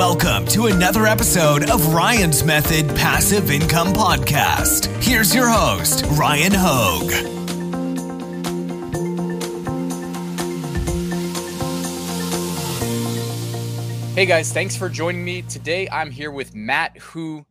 [0.00, 4.86] Welcome to another episode of Ryan's Method Passive Income Podcast.
[5.04, 7.10] Here's your host, Ryan Hogue.
[14.14, 15.42] Hey guys, thanks for joining me.
[15.42, 17.44] Today I'm here with Matt, who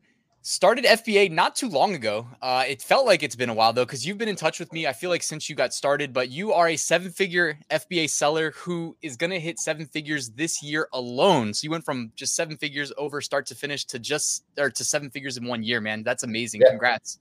[0.49, 2.27] started FBA not too long ago.
[2.41, 4.73] Uh, it felt like it's been a while though, because you've been in touch with
[4.73, 4.87] me.
[4.87, 8.51] I feel like since you got started, but you are a seven figure FBA seller
[8.55, 11.53] who is going to hit seven figures this year alone.
[11.53, 14.83] So you went from just seven figures over start to finish to just or to
[14.83, 16.01] seven figures in one year, man.
[16.01, 16.61] That's amazing.
[16.61, 16.69] Yeah.
[16.69, 17.19] Congrats.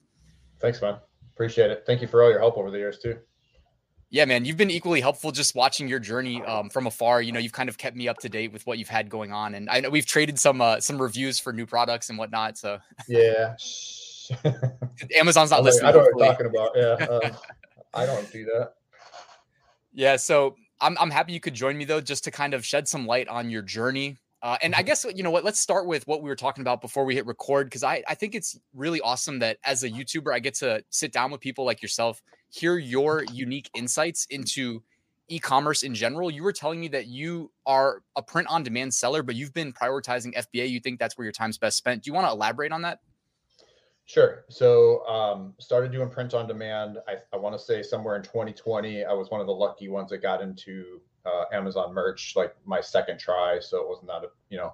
[0.58, 0.96] Thanks, man.
[1.34, 1.84] Appreciate it.
[1.86, 3.18] Thank you for all your help over the years too.
[4.10, 7.20] Yeah, man, you've been equally helpful just watching your journey um, from afar.
[7.20, 9.32] You know, you've kind of kept me up to date with what you've had going
[9.32, 12.56] on, and I know we've traded some uh, some reviews for new products and whatnot.
[12.56, 13.54] So yeah,
[15.14, 15.90] Amazon's not listening.
[15.90, 16.70] I don't know what you're talking about.
[16.74, 17.36] Yeah, um,
[17.92, 18.72] I don't do that.
[19.92, 22.88] Yeah, so I'm I'm happy you could join me though, just to kind of shed
[22.88, 24.16] some light on your journey.
[24.40, 24.86] Uh, and I mm-hmm.
[24.86, 25.44] guess you know what.
[25.44, 28.14] Let's start with what we were talking about before we hit record, because I I
[28.14, 31.66] think it's really awesome that as a YouTuber I get to sit down with people
[31.66, 34.82] like yourself hear your unique insights into
[35.28, 36.30] e-commerce in general.
[36.30, 39.72] You were telling me that you are a print on demand seller, but you've been
[39.72, 40.70] prioritizing FBA.
[40.70, 42.02] You think that's where your time's best spent.
[42.02, 43.00] Do you want to elaborate on that?
[44.06, 44.46] Sure.
[44.48, 46.96] So um, started doing print on demand.
[47.06, 50.08] I, I want to say somewhere in 2020, I was one of the lucky ones
[50.10, 53.58] that got into uh, Amazon merch, like my second try.
[53.60, 54.72] So it was not a, you know,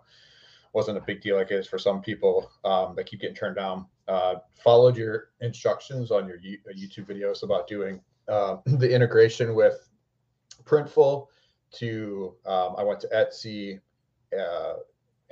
[0.72, 3.56] wasn't a big deal like it is for some people um, that keep getting turned
[3.56, 3.86] down.
[4.06, 9.54] Uh, followed your instructions on your U- uh, YouTube videos about doing uh, the integration
[9.54, 9.88] with
[10.64, 11.28] Printful.
[11.78, 13.80] To um, I went to Etsy,
[14.38, 14.74] uh,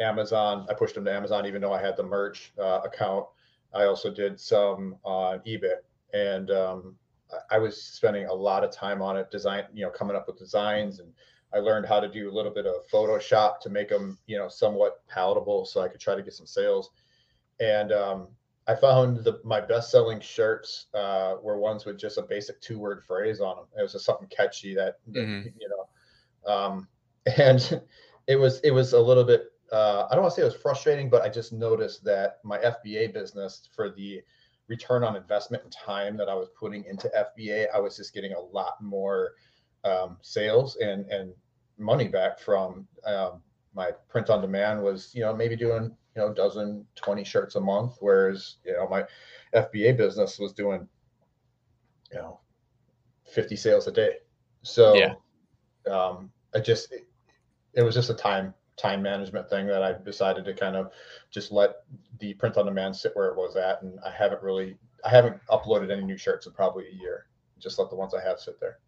[0.00, 0.66] Amazon.
[0.68, 3.26] I pushed them to Amazon, even though I had the merch uh, account.
[3.72, 5.76] I also did some on eBay,
[6.12, 6.96] and um,
[7.50, 10.36] I was spending a lot of time on it, design, you know, coming up with
[10.36, 11.12] designs and
[11.54, 14.48] I learned how to do a little bit of Photoshop to make them, you know,
[14.48, 16.90] somewhat palatable so I could try to get some sales.
[17.60, 18.28] And um,
[18.68, 23.40] I found the, my best-selling shirts uh, were ones with just a basic two-word phrase
[23.40, 23.66] on them.
[23.76, 25.48] It was just something catchy that, that mm-hmm.
[25.58, 26.88] you know, um,
[27.38, 27.82] and
[28.26, 29.46] it was it was a little bit.
[29.72, 32.58] Uh, I don't want to say it was frustrating, but I just noticed that my
[32.58, 34.22] FBA business for the
[34.68, 38.32] return on investment and time that I was putting into FBA, I was just getting
[38.32, 39.32] a lot more
[39.84, 41.32] um, sales and and
[41.78, 43.42] money back from um,
[43.74, 47.54] my print on demand was you know maybe doing you know a dozen 20 shirts
[47.54, 49.04] a month whereas you know my
[49.54, 50.86] fba business was doing
[52.12, 52.40] you know
[53.32, 54.16] 50 sales a day.
[54.62, 55.14] So yeah.
[55.90, 57.06] um i just it,
[57.74, 60.92] it was just a time time management thing that i decided to kind of
[61.30, 61.76] just let
[62.20, 65.36] the print on demand sit where it was at and i haven't really i haven't
[65.50, 67.26] uploaded any new shirts in probably a year.
[67.58, 68.78] Just let the ones i have sit there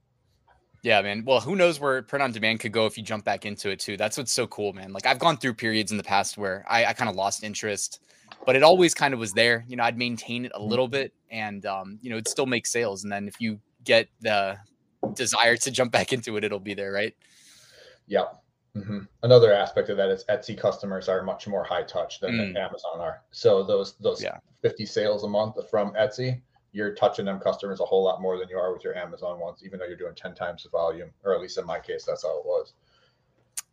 [0.84, 1.24] yeah, man.
[1.24, 3.80] Well, who knows where print on demand could go if you jump back into it
[3.80, 3.96] too.
[3.96, 4.92] That's what's so cool, man.
[4.92, 8.00] Like I've gone through periods in the past where I, I kind of lost interest,
[8.44, 9.64] but it always kind of was there.
[9.66, 10.68] You know, I'd maintain it a mm-hmm.
[10.68, 13.02] little bit and um, you know, it still makes sales.
[13.02, 14.58] And then if you get the
[15.14, 17.16] desire to jump back into it, it'll be there, right?
[18.06, 18.24] Yeah.
[18.76, 18.98] Mm-hmm.
[19.22, 22.56] Another aspect of that is Etsy customers are much more high touch than mm.
[22.58, 23.22] Amazon are.
[23.30, 24.36] So those those yeah.
[24.60, 26.42] 50 sales a month from Etsy
[26.74, 29.62] you're touching them customers a whole lot more than you are with your Amazon ones,
[29.64, 32.24] even though you're doing 10 times the volume, or at least in my case, that's
[32.24, 32.72] how it was.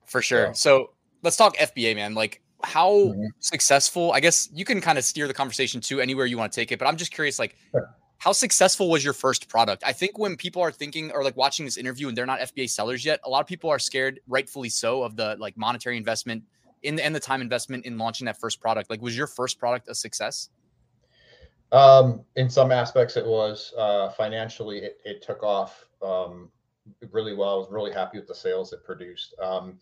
[0.05, 0.53] For sure.
[0.53, 0.91] So
[1.23, 2.13] let's talk FBA, man.
[2.13, 3.25] Like how mm-hmm.
[3.39, 6.55] successful, I guess you can kind of steer the conversation to anywhere you want to
[6.55, 7.89] take it, but I'm just curious, like, sure.
[8.19, 9.83] how successful was your first product?
[9.83, 12.69] I think when people are thinking or like watching this interview and they're not FBA
[12.69, 16.43] sellers yet, a lot of people are scared, rightfully so, of the like monetary investment
[16.83, 18.91] in the, and the time investment in launching that first product.
[18.91, 20.49] Like, was your first product a success?
[21.71, 26.49] Um, in some aspects, it was uh, financially, it, it took off um,
[27.11, 27.55] really well.
[27.55, 29.35] I was really happy with the sales it produced.
[29.41, 29.79] Um,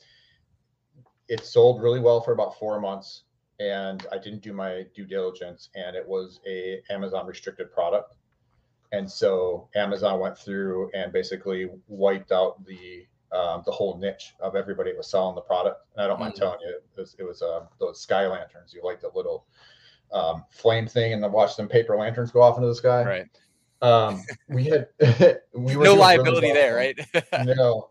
[1.28, 3.24] it sold really well for about four months,
[3.60, 8.14] and I didn't do my due diligence, and it was a Amazon restricted product.
[8.92, 14.56] And so Amazon went through and basically wiped out the um, the whole niche of
[14.56, 15.86] everybody that was selling the product.
[15.94, 16.24] And I don't mm-hmm.
[16.24, 18.74] mind telling you, it was, it was uh, those sky lanterns.
[18.74, 19.46] You like the little
[20.12, 23.04] um, flame thing and then watch some paper lanterns go off into the sky.
[23.04, 23.28] Right.
[23.82, 24.88] Um, we had
[25.54, 27.00] we were no liability there, right?
[27.46, 27.90] no,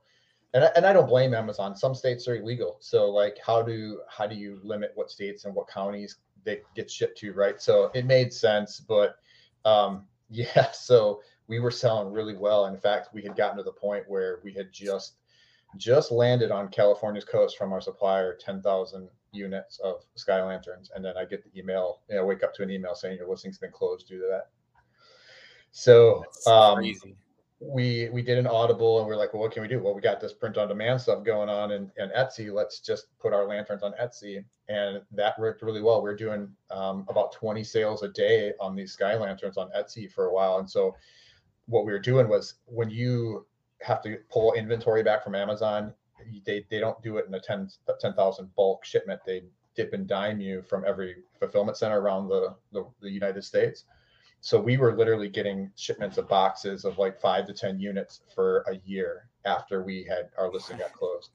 [0.52, 1.74] and I, and I don't blame Amazon.
[1.76, 5.54] Some states are illegal, so like how do how do you limit what states and
[5.54, 7.60] what counties they get shipped to, right?
[7.60, 9.16] So it made sense, but
[9.64, 12.66] um, yeah, so we were selling really well.
[12.66, 15.14] In fact, we had gotten to the point where we had just
[15.76, 20.90] just landed on California's coast from our supplier 10,000 units of Sky Lanterns.
[20.94, 23.28] And then I get the email, you know, wake up to an email saying your
[23.28, 24.50] listing's been closed due to that.
[25.70, 26.82] So, um,
[27.60, 29.82] we we did an audible and we are like, well, what can we do?
[29.82, 32.52] Well, we got this print on demand stuff going on in, in Etsy.
[32.52, 34.44] Let's just put our lanterns on Etsy.
[34.68, 36.00] And that worked really well.
[36.00, 40.10] We are doing um, about 20 sales a day on these sky lanterns on Etsy
[40.10, 40.58] for a while.
[40.58, 40.94] And so
[41.66, 43.46] what we were doing was when you
[43.82, 45.92] have to pull inventory back from Amazon,
[46.44, 47.70] they, they don't do it in a 10
[48.00, 49.20] 10,000 bulk shipment.
[49.26, 49.42] They
[49.74, 53.84] dip and dime you from every fulfillment center around the, the, the United States.
[54.40, 58.64] So we were literally getting shipments of boxes of like five to 10 units for
[58.68, 61.30] a year after we had our listing got closed.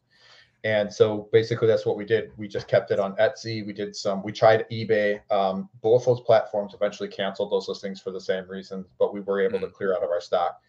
[0.64, 2.32] And so basically that's what we did.
[2.38, 3.66] We just kept it on Etsy.
[3.66, 5.20] We did some, we tried eBay.
[5.30, 9.42] Um, both those platforms eventually canceled those listings for the same reasons, but we were
[9.42, 9.68] able mm-hmm.
[9.68, 10.62] to clear out of our stock.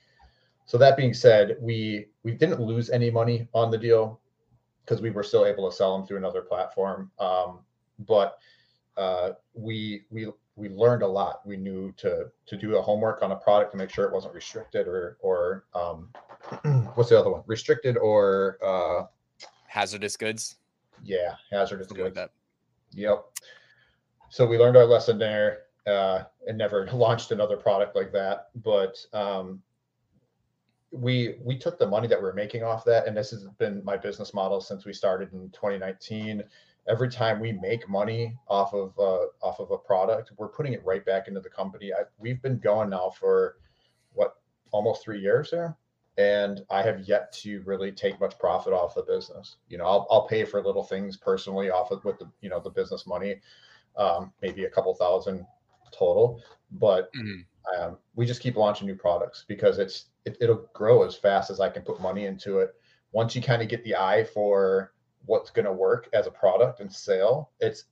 [0.67, 4.21] So that being said, we we didn't lose any money on the deal
[4.85, 7.11] because we were still able to sell them through another platform.
[7.19, 7.61] Um,
[8.01, 8.39] but
[8.97, 11.47] uh, we we we learned a lot.
[11.47, 14.35] We knew to to do a homework on a product to make sure it wasn't
[14.35, 16.09] restricted or or um,
[16.95, 17.43] what's the other one?
[17.47, 19.07] Restricted or uh,
[19.67, 20.57] hazardous goods.
[21.03, 22.17] Yeah, hazardous Something goods.
[22.17, 22.99] Like that.
[22.99, 23.25] Yep.
[24.31, 28.49] So we learned our lesson there uh, and never launched another product like that.
[28.57, 29.63] But um,
[30.95, 33.83] we we took the money that we are making off that, and this has been
[33.85, 36.45] my business model since we started in 2019
[36.89, 40.85] every time we make money off of uh, off of a product, we're putting it
[40.85, 41.93] right back into the company.
[41.93, 43.57] I, we've been going now for
[44.13, 44.37] what
[44.73, 45.77] almost three years there,
[46.19, 49.57] and I have yet to really take much profit off the business.
[49.69, 52.61] You know, I'll I'll pay for little things personally off of with the you know
[52.61, 53.41] the business money,
[53.97, 55.47] um, maybe a couple thousand
[55.93, 56.43] total,
[56.73, 57.83] but mm-hmm.
[57.83, 61.61] um, we just keep launching new products because it's it, it'll grow as fast as
[61.61, 62.75] I can put money into it.
[63.13, 64.93] Once you kind of get the eye for
[65.27, 67.85] what's going to work as a product and sale, it's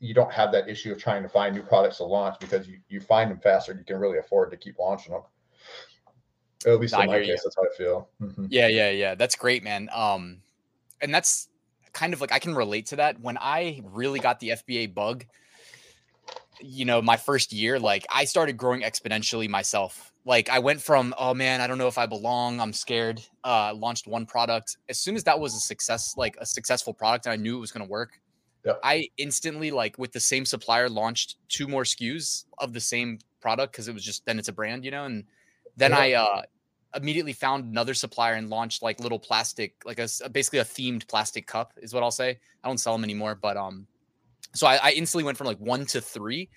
[0.00, 2.78] you don't have that issue of trying to find new products to launch because you,
[2.88, 3.72] you find them faster.
[3.72, 5.22] You can really afford to keep launching them.
[6.66, 7.36] At least in my case, you.
[7.44, 8.08] that's how I feel.
[8.20, 8.46] Mm-hmm.
[8.48, 9.14] Yeah, yeah, yeah.
[9.14, 9.88] That's great, man.
[9.92, 10.38] Um,
[11.00, 11.48] and that's
[11.92, 13.20] kind of like I can relate to that.
[13.20, 15.24] When I really got the FBA bug,
[16.60, 20.12] you know, my first year, like I started growing exponentially myself.
[20.26, 22.60] Like I went from, oh man, I don't know if I belong.
[22.60, 23.20] I'm scared.
[23.42, 24.78] Uh, launched one product.
[24.88, 27.60] As soon as that was a success, like a successful product, and I knew it
[27.60, 28.20] was going to work,
[28.64, 28.80] yep.
[28.82, 33.72] I instantly, like with the same supplier, launched two more SKUs of the same product
[33.72, 35.04] because it was just then it's a brand, you know.
[35.04, 35.24] And
[35.76, 36.42] then I uh,
[36.94, 41.46] immediately found another supplier and launched like little plastic, like a basically a themed plastic
[41.46, 42.38] cup is what I'll say.
[42.62, 43.86] I don't sell them anymore, but um,
[44.54, 46.48] so I, I instantly went from like one to three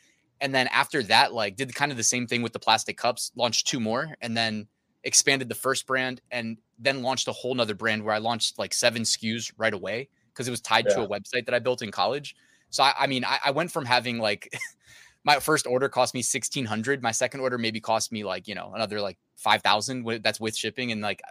[0.41, 3.31] and then after that like did kind of the same thing with the plastic cups
[3.35, 4.67] launched two more and then
[5.03, 8.73] expanded the first brand and then launched a whole nother brand where i launched like
[8.73, 10.95] seven skus right away because it was tied yeah.
[10.95, 12.35] to a website that i built in college
[12.69, 14.51] so i, I mean I, I, went from having like
[15.23, 18.71] my first order cost me 1600 my second order maybe cost me like you know
[18.75, 21.21] another like 5000 that's with shipping and like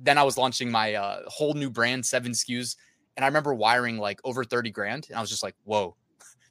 [0.00, 2.76] then i was launching my uh, whole new brand seven skus
[3.16, 5.96] and i remember wiring like over 30 grand and i was just like whoa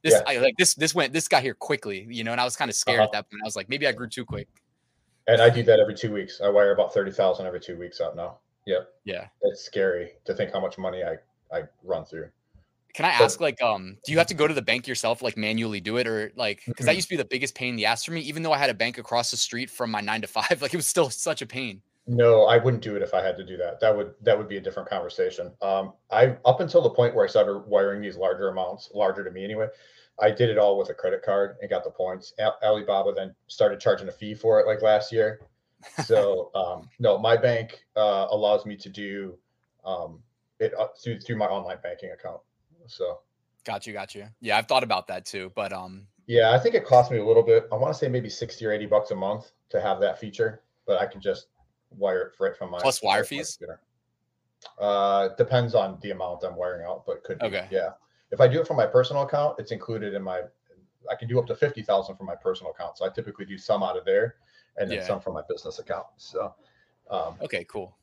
[0.03, 0.21] this yeah.
[0.27, 2.69] I, like this this went this got here quickly, you know, and I was kind
[2.69, 3.05] of scared uh-huh.
[3.05, 3.41] at that point.
[3.43, 4.47] I was like, maybe I grew too quick.
[5.27, 6.41] And I do that every two weeks.
[6.43, 8.37] I wire about thirty thousand every two weeks out now.
[8.67, 8.89] Yep.
[9.05, 9.27] Yeah.
[9.41, 11.15] It's scary to think how much money I
[11.55, 12.29] I run through.
[12.93, 15.35] Can I ask, like, um, do you have to go to the bank yourself, like
[15.35, 17.87] manually do it, or like, because that used to be the biggest pain in the
[17.87, 18.21] ass for me.
[18.21, 20.75] Even though I had a bank across the street from my nine to five, like
[20.75, 21.81] it was still such a pain.
[22.05, 23.79] No, I wouldn't do it if I had to do that.
[23.79, 25.51] That would that would be a different conversation.
[25.61, 29.31] Um, I up until the point where I started wiring these larger amounts, larger to
[29.31, 29.67] me anyway.
[30.21, 32.33] I did it all with a credit card and got the points.
[32.63, 35.39] Alibaba then started charging a fee for it like last year.
[36.05, 39.37] So um, no, my bank uh, allows me to do
[39.83, 40.23] um,
[40.59, 42.39] it uh, through through my online banking account.
[42.87, 43.19] So
[43.65, 44.27] got you, got you.
[44.39, 47.25] Yeah, I've thought about that too, but um, yeah, I think it cost me a
[47.25, 47.67] little bit.
[47.69, 50.61] I want to say maybe sixty or eighty bucks a month to have that feature,
[50.87, 51.47] but I can just
[51.97, 53.59] wire it right from my plus wire fees.
[54.79, 57.67] Uh, depends on the amount I'm wiring out, but could be, okay.
[57.69, 57.89] Yeah.
[58.31, 60.41] If I do it from my personal account, it's included in my.
[61.11, 63.57] I can do up to fifty thousand from my personal account, so I typically do
[63.57, 64.35] some out of there,
[64.77, 65.05] and then yeah.
[65.05, 66.05] some from my business account.
[66.17, 66.55] So,
[67.11, 67.95] um, okay, cool.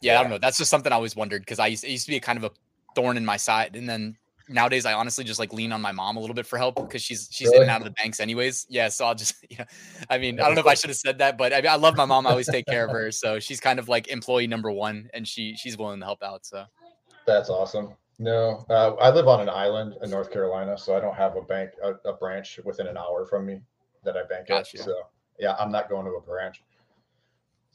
[0.00, 0.38] Yeah, yeah, I don't know.
[0.38, 2.38] That's just something I always wondered because I used, it used to be a kind
[2.38, 2.50] of a
[2.94, 4.16] thorn in my side, and then
[4.48, 7.02] nowadays I honestly just like lean on my mom a little bit for help because
[7.02, 7.58] she's she's really?
[7.58, 8.66] in and out of the banks anyways.
[8.68, 9.64] Yeah, so I'll just you know,
[10.10, 11.76] I mean, I don't know if I should have said that, but I mean, I
[11.76, 12.26] love my mom.
[12.26, 15.26] I always take care of her, so she's kind of like employee number one, and
[15.26, 16.46] she she's willing to help out.
[16.46, 16.64] So
[17.26, 17.94] that's awesome.
[18.18, 21.42] No, uh, I live on an island in North Carolina, so I don't have a
[21.42, 23.60] bank, a, a branch within an hour from me
[24.04, 24.78] that I bank gotcha.
[24.78, 24.84] at.
[24.84, 25.02] So
[25.38, 26.62] yeah, I'm not going to a branch.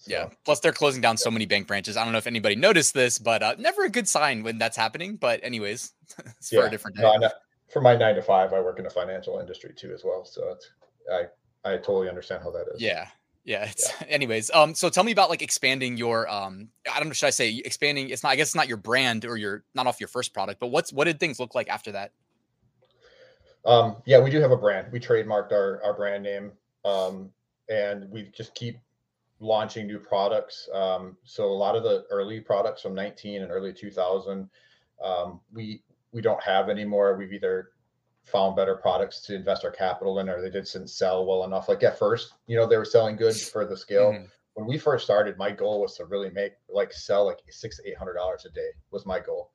[0.02, 0.12] So.
[0.12, 0.30] Yeah.
[0.46, 1.96] Plus, they're closing down so many bank branches.
[1.96, 4.76] I don't know if anybody noticed this, but uh, never a good sign when that's
[4.76, 5.16] happening.
[5.16, 5.94] But anyways,
[6.38, 6.62] it's yeah.
[6.62, 7.04] for a different day.
[7.04, 7.30] No,
[7.72, 10.26] for my nine to five, I work in the financial industry too, as well.
[10.26, 10.72] So it's
[11.14, 12.82] I I totally understand how that is.
[12.82, 13.10] Yeah.
[13.44, 13.66] Yeah.
[13.70, 14.08] It's, yeah.
[14.10, 17.32] Anyways, um, so tell me about like expanding your um, I don't know, should I
[17.32, 18.10] say expanding?
[18.10, 18.30] It's not.
[18.30, 20.92] I guess it's not your brand or your not off your first product, but what's
[20.92, 22.12] what did things look like after that?
[23.66, 24.92] Um, yeah, we do have a brand.
[24.92, 26.54] We trademarked our our brand name,
[26.86, 27.30] um,
[27.70, 28.80] and we just keep
[29.42, 30.70] launching new products.
[30.74, 34.50] Um, so a lot of the early products from 19 and early 2000,
[35.04, 35.84] um, we
[36.14, 37.18] we don't have anymore.
[37.18, 37.72] We've either
[38.26, 41.68] found better products to invest our capital in, or they didn't sell well enough.
[41.68, 44.12] Like at first, you know, they were selling good for the scale.
[44.12, 44.26] Mm-hmm.
[44.54, 47.98] When we first started, my goal was to really make like sell like six eight
[47.98, 49.52] hundred dollars a day was my goal.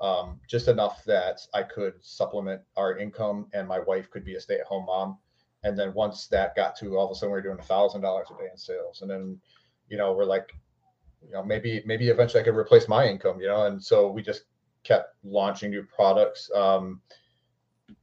[0.00, 4.40] Um, just enough that I could supplement our income and my wife could be a
[4.40, 5.18] stay at home mom.
[5.64, 8.00] And then once that got to all of a sudden we are doing a thousand
[8.00, 9.02] dollars a day in sales.
[9.02, 9.40] And then,
[9.88, 10.52] you know, we're like,
[11.24, 13.66] you know, maybe, maybe eventually I could replace my income, you know?
[13.66, 14.44] And so we just
[14.82, 16.50] kept launching new products.
[16.54, 17.00] Um,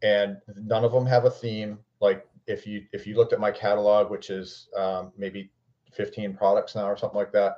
[0.02, 1.80] and none of them have a theme.
[2.00, 5.52] Like if you if you looked at my catalog, which is um, maybe
[5.94, 7.58] 15 products now or something like that,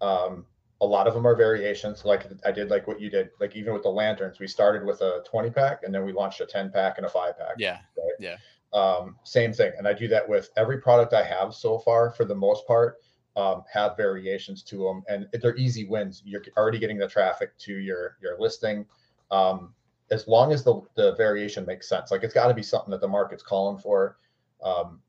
[0.00, 0.46] um,
[0.80, 2.04] a lot of them are variations.
[2.04, 3.30] Like I did, like what you did.
[3.40, 6.40] Like even with the lanterns, we started with a 20 pack and then we launched
[6.40, 7.54] a 10 pack and a five pack.
[7.58, 7.78] Yeah.
[7.96, 8.12] Right?
[8.18, 8.36] Yeah.
[8.74, 12.10] Um, same thing, and I do that with every product I have so far.
[12.10, 12.98] For the most part,
[13.36, 16.22] um, have variations to them, and they're easy wins.
[16.24, 18.86] You're already getting the traffic to your your listing.
[19.30, 19.74] Um,
[20.12, 22.10] as long as the, the variation makes sense.
[22.10, 24.18] Like it's got to be something that the market's calling for.
[24.62, 25.00] Um,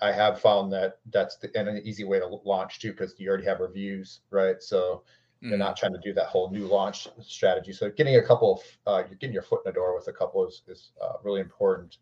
[0.00, 3.28] I have found that that's the, and an easy way to launch too, because you
[3.28, 4.62] already have reviews, right?
[4.62, 5.02] So
[5.42, 5.48] mm.
[5.48, 7.72] you're not trying to do that whole new launch strategy.
[7.72, 10.12] So getting a couple of, uh, you're getting your foot in the door with a
[10.12, 11.98] couple is, is uh, really important.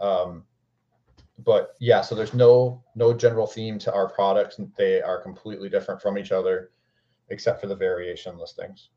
[0.00, 0.44] Um,
[1.44, 4.60] but yeah, so there's no no general theme to our products.
[4.76, 6.70] They are completely different from each other,
[7.28, 8.90] except for the variation listings.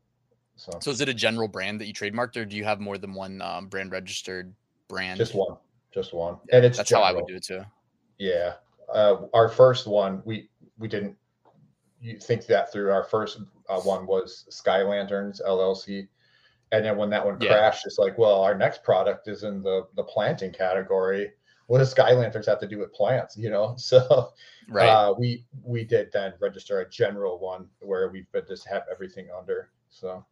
[0.56, 2.98] So, so is it a general brand that you trademarked, or do you have more
[2.98, 4.54] than one um, brand registered
[4.88, 5.18] brand?
[5.18, 5.56] Just one,
[5.92, 7.06] just one, yeah, and it's that's general.
[7.06, 7.62] how I would do it too.
[8.18, 8.54] Yeah,
[8.92, 11.16] uh, our first one, we we didn't
[12.00, 12.90] you think that through.
[12.90, 16.06] Our first uh, one was Sky Lanterns LLC,
[16.74, 17.50] and then when that one yeah.
[17.50, 21.30] crashed, it's like, well, our next product is in the the planting category.
[21.66, 23.36] What does Sky Lanterns have to do with plants?
[23.36, 24.32] You know, so
[24.68, 24.88] right.
[24.88, 29.70] Uh, we we did then register a general one where we just have everything under.
[29.88, 30.26] So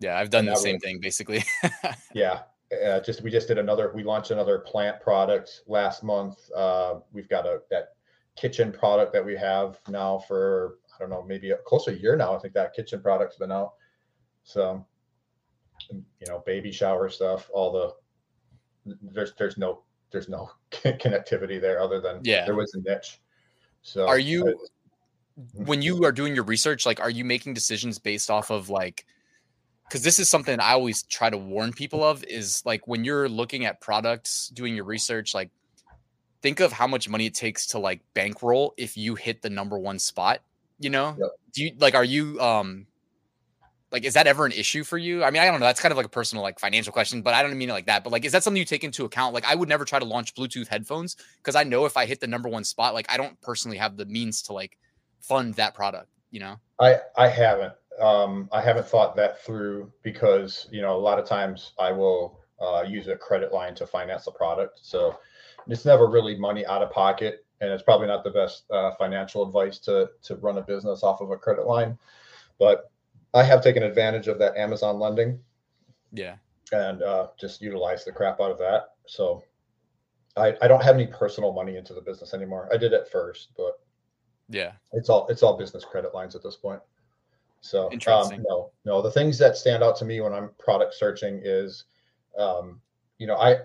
[0.00, 1.44] yeah, I've done the same was, thing basically.
[2.12, 2.40] yeah,
[2.84, 3.92] uh, just we just did another.
[3.94, 6.38] We launched another plant product last month.
[6.54, 7.90] Uh, we've got a that
[8.34, 11.94] kitchen product that we have now for I don't know maybe a, close to a
[11.94, 12.34] year now.
[12.34, 13.74] I think that kitchen product's been out.
[14.42, 14.84] So,
[15.90, 17.50] you know, baby shower stuff.
[17.52, 22.80] All the there's there's no there's no connectivity there other than yeah there was a
[22.80, 23.20] niche.
[23.82, 24.58] So are you
[25.54, 29.06] when you are doing your research like are you making decisions based off of like
[29.88, 33.26] because this is something I always try to warn people of is like when you're
[33.28, 35.50] looking at products, doing your research, like
[36.42, 39.78] think of how much money it takes to like bankroll if you hit the number
[39.78, 40.40] one spot.
[40.78, 41.30] You know, yep.
[41.54, 42.86] do you like are you um
[43.90, 45.24] like is that ever an issue for you?
[45.24, 45.66] I mean, I don't know.
[45.66, 47.86] That's kind of like a personal like financial question, but I don't mean it like
[47.86, 48.04] that.
[48.04, 49.34] But like, is that something you take into account?
[49.34, 52.20] Like, I would never try to launch Bluetooth headphones because I know if I hit
[52.20, 54.76] the number one spot, like I don't personally have the means to like
[55.20, 56.08] fund that product.
[56.30, 60.98] You know, I I haven't um, I haven't thought that through because you know a
[60.98, 65.18] lot of times I will uh, use a credit line to finance a product, so
[65.66, 69.46] it's never really money out of pocket, and it's probably not the best uh, financial
[69.46, 71.98] advice to to run a business off of a credit line.
[72.58, 72.90] But
[73.34, 75.38] I have taken advantage of that Amazon lending,
[76.12, 76.36] yeah,
[76.72, 78.90] and uh, just utilize the crap out of that.
[79.06, 79.42] So
[80.36, 82.68] I I don't have any personal money into the business anymore.
[82.72, 83.80] I did at first, but
[84.48, 86.80] yeah, it's all it's all business credit lines at this point.
[87.60, 89.02] So um, no, no.
[89.02, 91.84] The things that stand out to me when I'm product searching is,
[92.38, 92.80] um,
[93.18, 93.58] you know, I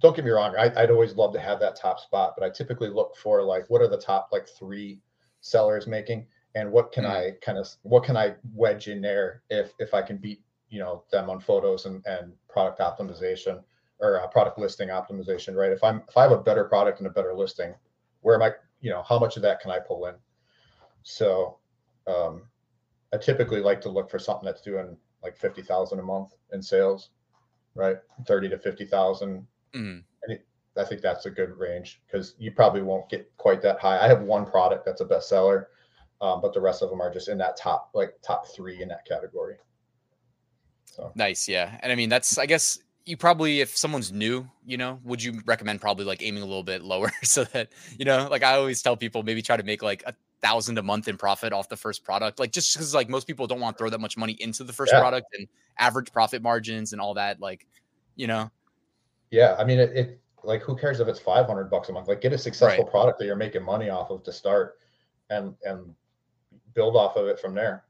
[0.00, 0.54] don't get me wrong.
[0.56, 3.68] I, would always love to have that top spot, but I typically look for like
[3.68, 5.00] what are the top like three
[5.40, 9.42] sellers making, and what can mm I kind of what can I wedge in there
[9.50, 13.62] if if I can beat you know them on photos and and product optimization
[14.00, 15.72] or uh, product listing optimization, right?
[15.72, 17.74] If I'm if I have a better product and a better listing,
[18.22, 18.52] where am I?
[18.80, 20.14] You know, how much of that can I pull in?
[21.02, 21.58] So
[22.06, 22.42] um,
[23.12, 26.62] I typically like to look for something that's doing like fifty thousand a month in
[26.62, 27.10] sales,
[27.74, 27.96] right?
[28.26, 29.46] Thirty to fifty thousand.
[29.74, 30.02] Mm.
[30.22, 33.80] And it, I think that's a good range because you probably won't get quite that
[33.80, 33.98] high.
[34.02, 35.66] I have one product that's a bestseller,
[36.20, 38.88] um, but the rest of them are just in that top like top three in
[38.88, 39.56] that category.
[40.84, 41.78] So nice, yeah.
[41.82, 45.40] And I mean that's I guess you probably if someone's new you know would you
[45.46, 48.82] recommend probably like aiming a little bit lower so that you know like i always
[48.82, 51.76] tell people maybe try to make like a thousand a month in profit off the
[51.76, 54.34] first product like just because like most people don't want to throw that much money
[54.34, 55.00] into the first yeah.
[55.00, 55.48] product and
[55.78, 57.66] average profit margins and all that like
[58.16, 58.50] you know
[59.30, 62.08] yeah i mean it, it like who cares if it's 500 bucks a month?
[62.08, 62.90] Like get a successful right.
[62.90, 64.78] product that you're making money off of to start
[65.28, 65.94] and and
[66.74, 67.84] build off of it from there.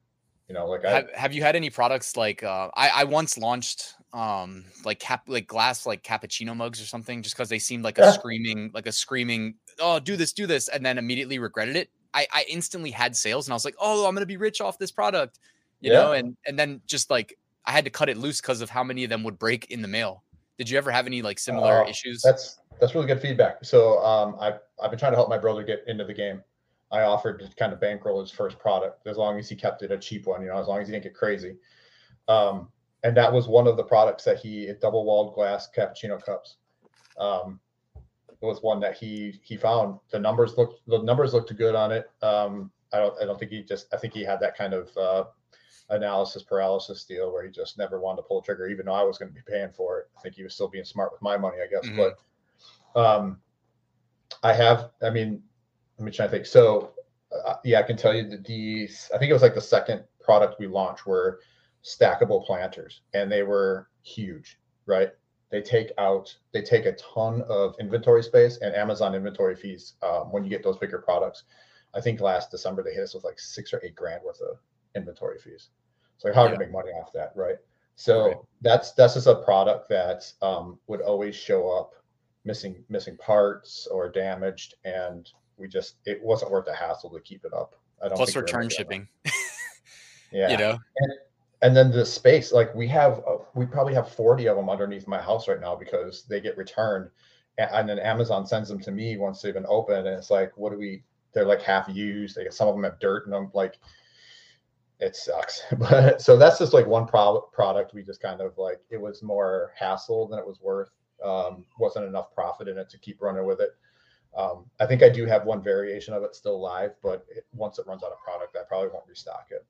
[0.48, 3.38] You know, like have, I, have you had any products like uh, I, I once
[3.38, 7.84] launched um like cap like glass like cappuccino mugs or something just because they seemed
[7.84, 8.10] like a yeah.
[8.10, 12.26] screaming like a screaming oh do this do this and then immediately regretted it I,
[12.32, 14.90] I instantly had sales and I was like, oh, I'm gonna be rich off this
[14.90, 15.38] product,
[15.80, 16.00] you yeah.
[16.00, 18.82] know, and and then just like I had to cut it loose because of how
[18.82, 20.24] many of them would break in the mail.
[20.58, 22.22] Did you ever have any like similar uh, issues?
[22.22, 23.64] That's that's really good feedback.
[23.64, 26.42] So um, I've I've been trying to help my brother get into the game.
[26.92, 29.92] I offered to kind of bankroll his first product as long as he kept it
[29.92, 31.56] a cheap one, you know, as long as he didn't get crazy.
[32.28, 32.68] Um,
[33.02, 36.56] and that was one of the products that he double walled glass cappuccino cups.
[37.18, 37.60] Um,
[38.40, 39.98] was one that he he found.
[40.10, 42.10] The numbers looked the numbers looked good on it.
[42.22, 44.96] Um, I don't I don't think he just I think he had that kind of
[44.96, 45.24] uh,
[45.90, 49.02] analysis paralysis deal where he just never wanted to pull the trigger, even though I
[49.02, 50.08] was going to be paying for it.
[50.16, 51.86] I think he was still being smart with my money, I guess.
[51.86, 52.00] Mm-hmm.
[52.94, 53.40] But um,
[54.42, 55.42] I have, I mean,
[56.00, 56.46] let me try to think.
[56.46, 56.94] So
[57.46, 59.10] uh, yeah, I can tell you that these.
[59.14, 61.40] I think it was like the second product we launched were
[61.84, 65.10] stackable planters, and they were huge, right?
[65.50, 70.32] they take out they take a ton of inventory space and amazon inventory fees um,
[70.32, 71.44] when you get those bigger products
[71.94, 74.58] i think last december they hit us with like six or eight grand worth of
[74.94, 75.68] inventory fees
[76.16, 76.52] so how yeah.
[76.52, 77.56] to make money off that right
[77.96, 78.36] so right.
[78.62, 81.92] that's that's just a product that um, would always show up
[82.44, 85.30] missing missing parts or damaged and
[85.60, 87.74] we just it wasn't worth the hassle to keep it up.
[88.02, 89.08] I don't plus return shipping.
[90.32, 90.48] Yeah.
[90.50, 90.78] You know?
[90.96, 91.12] And,
[91.62, 95.08] and then the space like we have uh, we probably have 40 of them underneath
[95.08, 97.10] my house right now because they get returned.
[97.58, 100.56] And, and, then amazon sends them to me once they've been opened and it's like
[100.56, 101.02] what do we
[101.32, 102.36] they're like half used.
[102.36, 103.78] They some of them have dirt in them like
[105.00, 105.62] it sucks.
[105.78, 109.22] But so that's just like one pro- product we just kind of like it was
[109.22, 110.90] more hassle than it was worth.
[111.24, 113.70] Um, wasn't enough profit in it to keep running with it
[114.36, 117.78] um, i think i do have one variation of it still live but it, once
[117.78, 119.64] it runs out of product i probably won't restock it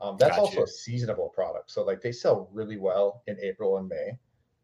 [0.00, 1.70] um, that's also a seasonable product.
[1.70, 4.18] So like they sell really well in April and May,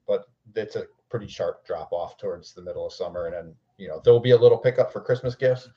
[0.06, 3.26] but it's a pretty sharp drop off towards the middle of summer.
[3.26, 5.68] And then, you know, there'll be a little pickup for Christmas gifts,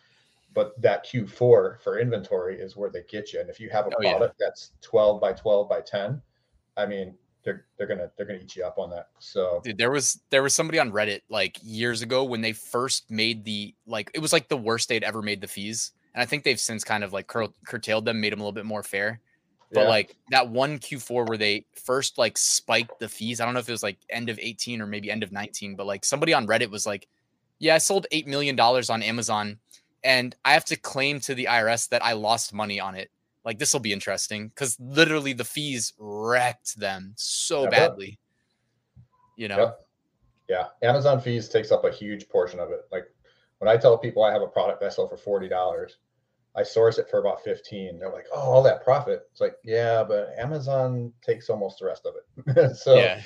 [0.54, 3.40] but that Q4 for inventory is where they get you.
[3.40, 4.48] And if you have a oh, product yeah.
[4.48, 6.22] that's 12 by 12 by 10,
[6.76, 9.10] I mean, they're they're gonna they're gonna eat you up on that.
[9.20, 13.10] So Dude, there was there was somebody on Reddit like years ago when they first
[13.12, 16.26] made the like it was like the worst they'd ever made the fees, and I
[16.26, 18.84] think they've since kind of like cur- curtailed them, made them a little bit more
[18.84, 19.20] fair.
[19.72, 19.90] But yeah.
[19.90, 23.42] like that one Q4 where they first like spiked the fees.
[23.42, 25.76] I don't know if it was like end of 18 or maybe end of 19,
[25.76, 27.08] but like somebody on Reddit was like,
[27.58, 29.58] Yeah, I sold eight million dollars on Amazon
[30.04, 33.10] and I have to claim to the IRS that I lost money on it.
[33.46, 38.20] Like this will be interesting because literally the fees wrecked them so yeah, badly.
[39.36, 39.58] You know?
[39.58, 39.80] Yep.
[40.50, 40.88] Yeah.
[40.88, 42.82] Amazon fees takes up a huge portion of it.
[42.92, 43.06] Like
[43.58, 45.98] when I tell people I have a product I sell for forty dollars,
[46.56, 48.00] I source it for about 15.
[48.00, 49.28] They're like, oh, all that profit.
[49.32, 52.76] It's like, yeah, but Amazon takes almost the rest of it.
[52.78, 53.22] so yeah,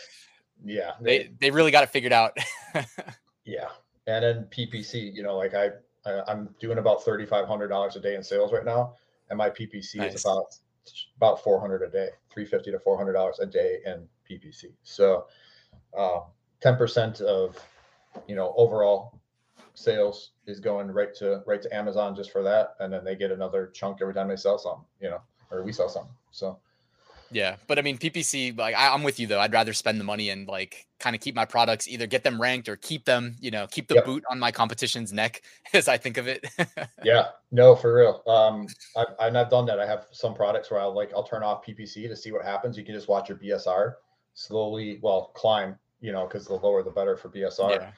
[0.63, 2.37] yeah they, they really got it figured out.
[3.45, 3.67] yeah.
[4.07, 5.71] And then PPC, you know, like I,
[6.05, 8.93] I am doing about $3,500 a day in sales right now.
[9.29, 10.15] And my PPC nice.
[10.15, 10.55] is about,
[11.17, 14.73] about 400 a day, 350 to $400 a day in PPC.
[14.83, 15.27] So,
[15.97, 16.21] uh,
[16.61, 17.57] 10% of,
[18.27, 19.19] you know, overall
[19.73, 23.31] sales is going right to right to Amazon just for that, and then they get
[23.31, 26.13] another chunk every time they sell something, you know, or we sell something.
[26.31, 26.59] So.
[27.31, 28.57] Yeah, but I mean PPC.
[28.57, 29.39] Like I, am with you though.
[29.39, 32.41] I'd rather spend the money and like kind of keep my products, either get them
[32.41, 33.35] ranked or keep them.
[33.39, 34.05] You know, keep the yep.
[34.05, 35.41] boot on my competition's neck,
[35.73, 36.45] as I think of it.
[37.03, 38.23] yeah, no, for real.
[38.27, 39.79] Um, I've and I've done that.
[39.79, 42.77] I have some products where I'll like I'll turn off PPC to see what happens.
[42.77, 43.93] You can just watch your BSR
[44.33, 45.77] slowly, well, climb.
[45.99, 47.71] You know, because the lower the better for BSR.
[47.71, 47.91] Yeah.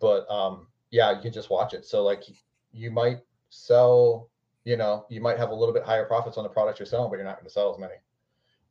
[0.00, 1.84] But um, yeah, you can just watch it.
[1.84, 2.22] So like
[2.72, 3.18] you might
[3.50, 4.30] sell,
[4.64, 7.10] you know, you might have a little bit higher profits on the product you're selling,
[7.10, 7.94] but you're not going to sell as many.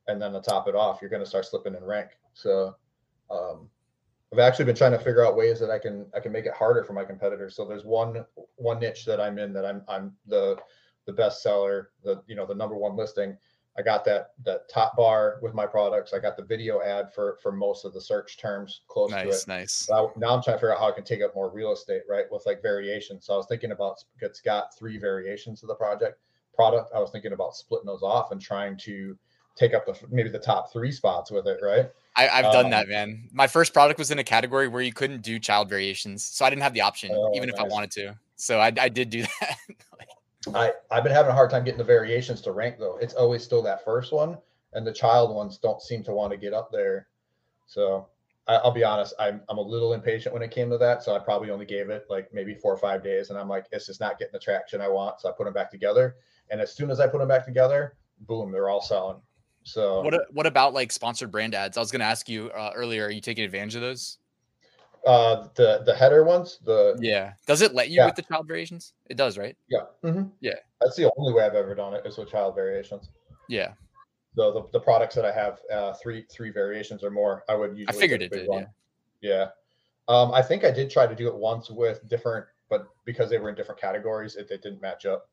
[0.08, 2.10] And then to top it off, you're going to start slipping in rank.
[2.34, 2.76] So
[3.30, 3.70] um,
[4.34, 6.54] I've actually been trying to figure out ways that I can I can make it
[6.54, 7.56] harder for my competitors.
[7.56, 10.58] So there's one one niche that I'm in that I'm I'm the
[11.06, 13.38] the best seller, the you know the number one listing,
[13.78, 16.14] I got that that top bar with my products.
[16.14, 19.30] I got the video ad for for most of the search terms close nice, to
[19.30, 19.48] it.
[19.48, 20.12] Nice, nice.
[20.18, 22.26] Now I'm trying to figure out how I can take up more real estate, right?
[22.30, 23.26] With like variations.
[23.26, 26.20] So I was thinking about it's got three variations of the project
[26.54, 26.92] product.
[26.94, 29.18] I was thinking about splitting those off and trying to
[29.56, 31.90] take up the maybe the top three spots with it, right?
[32.16, 33.30] I, have um, done that, man.
[33.32, 36.50] My first product was in a category where you couldn't do child variations, so I
[36.50, 37.58] didn't have the option, oh, even nice.
[37.58, 38.16] if I wanted to.
[38.36, 39.58] So I, I did do that.
[40.54, 42.98] I I've been having a hard time getting the variations to rank though.
[42.98, 44.38] It's always still that first one,
[44.74, 47.08] and the child ones don't seem to want to get up there.
[47.68, 48.08] So
[48.48, 51.16] I, will be honest, I'm I'm a little impatient when it came to that, so
[51.16, 53.86] I probably only gave it like maybe four or five days, and I'm like, it's
[53.86, 56.16] just not getting the traction I want, so I put them back together,
[56.50, 59.22] and as soon as I put them back together, boom, they're all selling.
[59.64, 61.78] So what what about like sponsored brand ads?
[61.78, 63.06] I was going to ask you uh, earlier.
[63.06, 64.18] Are you taking advantage of those?
[65.06, 66.60] Uh, the the header ones.
[66.64, 67.34] The yeah.
[67.48, 68.06] Does it let you yeah.
[68.06, 68.94] with the child variations?
[69.08, 69.56] It does, right?
[69.70, 69.82] Yeah.
[70.04, 70.30] Mm-hmm.
[70.40, 70.56] Yeah.
[70.80, 73.10] That's the only way I've ever done it is with child variations.
[73.48, 73.74] Yeah.
[74.36, 77.78] So the, the products that I have uh, three three variations or more, I would
[77.78, 77.98] usually.
[77.98, 78.48] I figured it did.
[78.48, 78.68] One.
[79.22, 79.30] Yeah.
[79.30, 79.48] Yeah.
[80.08, 83.38] Um, I think I did try to do it once with different, but because they
[83.38, 85.30] were in different categories, it, it didn't match up.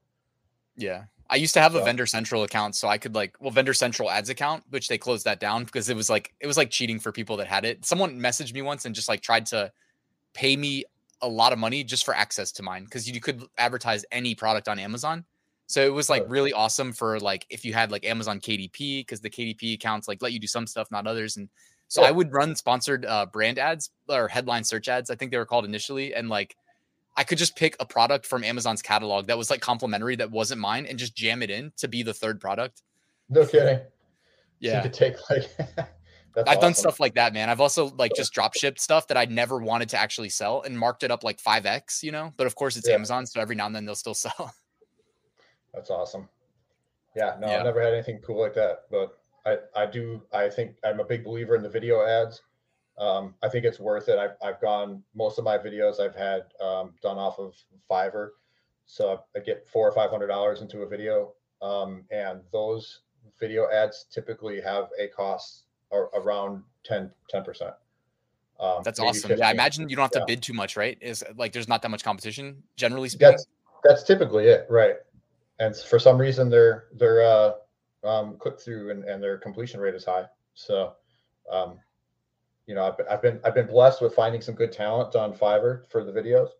[0.76, 1.04] Yeah.
[1.30, 4.10] I used to have a vendor central account, so I could like well vendor central
[4.10, 6.98] ads account, which they closed that down because it was like it was like cheating
[6.98, 7.84] for people that had it.
[7.84, 9.70] Someone messaged me once and just like tried to
[10.32, 10.84] pay me
[11.20, 14.68] a lot of money just for access to mine because you could advertise any product
[14.68, 15.24] on Amazon.
[15.66, 19.20] So it was like really awesome for like if you had like Amazon KDP because
[19.20, 21.36] the KDP accounts like let you do some stuff, not others.
[21.36, 21.50] And
[21.88, 22.08] so yeah.
[22.08, 25.44] I would run sponsored uh, brand ads or headline search ads, I think they were
[25.44, 26.56] called initially, and like
[27.18, 30.61] I could just pick a product from Amazon's catalog that was like complimentary that wasn't
[30.61, 32.83] mine and just jam it in to be the third product.
[33.28, 33.81] No kidding.
[34.61, 34.70] Yeah.
[34.70, 35.50] So you could take like
[36.37, 36.61] I've awesome.
[36.61, 37.50] done stuff like that, man.
[37.50, 40.78] I've also like just drop shipped stuff that I never wanted to actually sell and
[40.78, 42.33] marked it up like 5x, you know.
[42.37, 42.94] But of course it's yeah.
[42.94, 44.54] Amazon, so every now and then they'll still sell.
[45.74, 46.28] That's awesome.
[47.16, 47.59] Yeah, no, yeah.
[47.59, 48.83] I've never had anything cool like that.
[48.92, 52.42] But I, I do I think I'm a big believer in the video ads.
[52.98, 54.18] Um, I think it's worth it.
[54.18, 57.54] I've, I've gone most of my videos I've had um, done off of
[57.88, 58.30] Fiverr,
[58.87, 63.00] so I get four or five hundred dollars into a video, um, and those
[63.38, 67.11] video ads typically have a cost around 10
[67.44, 67.74] percent.
[68.61, 69.28] Um, that's awesome.
[69.28, 69.38] 15.
[69.38, 70.34] Yeah, I imagine you don't have to yeah.
[70.34, 70.98] bid too much, right?
[71.00, 73.30] Is like there's not that much competition, generally speaking.
[73.30, 73.46] That's
[73.84, 74.96] that's typically it, right?
[75.61, 77.52] And for some reason, their their uh,
[78.04, 80.24] um, click through and, and their completion rate is high.
[80.54, 80.94] So
[81.50, 81.78] um,
[82.68, 85.33] you know, I've been, I've been I've been blessed with finding some good talent on
[85.33, 86.50] Fiverr for the videos.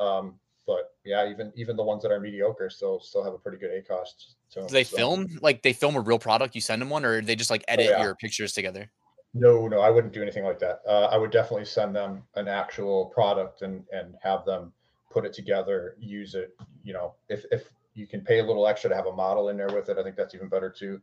[0.00, 0.36] Um,
[0.66, 3.70] but yeah, even even the ones that are mediocre still still have a pretty good
[3.70, 4.34] ACoS.
[4.48, 4.96] So Do they so.
[4.96, 6.54] film like they film a real product?
[6.54, 8.02] You send them one, or they just like edit oh, yeah.
[8.02, 8.90] your pictures together?
[9.34, 10.80] No, no, I wouldn't do anything like that.
[10.88, 14.72] Uh, I would definitely send them an actual product and and have them
[15.10, 16.56] put it together, use it.
[16.82, 19.58] You know, if if you can pay a little extra to have a model in
[19.58, 20.98] there with it, I think that's even better too.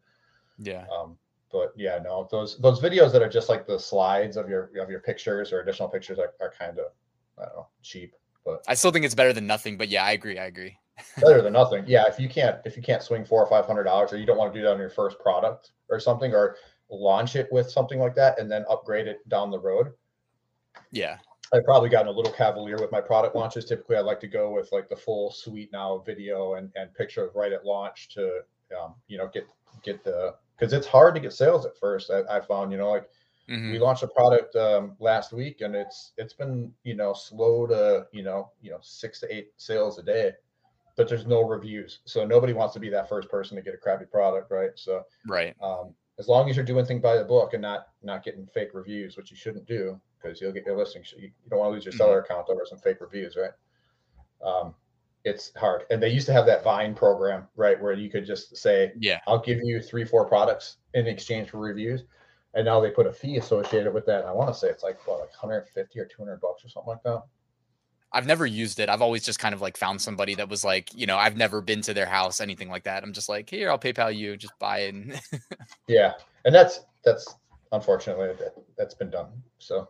[0.58, 0.86] Yeah.
[0.92, 1.20] Um,
[1.52, 4.90] but yeah, no, those those videos that are just like the slides of your of
[4.90, 6.92] your pictures or additional pictures are, are kind of
[7.38, 8.14] I don't know cheap.
[8.46, 9.78] But I still think it's better than nothing.
[9.78, 10.40] But yeah, I agree.
[10.40, 10.78] I agree.
[11.22, 11.84] better than nothing.
[11.88, 14.26] Yeah, if you can't if you can't swing four or five hundred dollars, or you
[14.26, 16.58] don't want to do that on your first product or something, or
[16.90, 19.92] launch it with something like that and then upgrade it down the road.
[20.92, 21.18] Yeah.
[21.54, 23.66] I've probably gotten a little cavalier with my product launches.
[23.66, 27.30] Typically, I like to go with like the full suite now video and, and picture
[27.34, 28.42] right at launch to,
[28.80, 29.48] um, you know, get
[29.84, 32.12] get the because it's hard to get sales at first.
[32.12, 33.10] I, I found, you know, like
[33.50, 33.72] mm-hmm.
[33.72, 38.08] we launched a product um, last week, and it's it's been you know slow to
[38.12, 40.32] you know you know six to eight sales a day,
[40.98, 43.78] but there's no reviews, so nobody wants to be that first person to get a
[43.78, 44.72] crappy product, right?
[44.76, 48.24] So right, um, as long as you're doing things by the book and not not
[48.24, 51.04] getting fake reviews, which you shouldn't do because you'll get your listing.
[51.18, 51.98] You, you don't want to lose your mm-hmm.
[51.98, 53.52] seller account over some fake reviews, right?
[54.46, 54.76] Um,
[55.26, 55.84] it's hard.
[55.90, 59.20] And they used to have that Vine program, right, where you could just say, "Yeah,
[59.28, 62.04] I'll give you three, four products in exchange for reviews."
[62.54, 64.26] And now they put a fee associated with that.
[64.26, 67.04] I want to say it's like what, like 150 or 200 bucks or something like
[67.04, 67.24] that.
[68.12, 68.90] I've never used it.
[68.90, 71.62] I've always just kind of like found somebody that was like, you know, I've never
[71.62, 73.04] been to their house, anything like that.
[73.04, 75.22] I'm just like, here, I'll PayPal you, just buy it.
[75.88, 77.36] yeah, and that's that's
[77.72, 79.28] unfortunately that, has been done.
[79.60, 79.90] So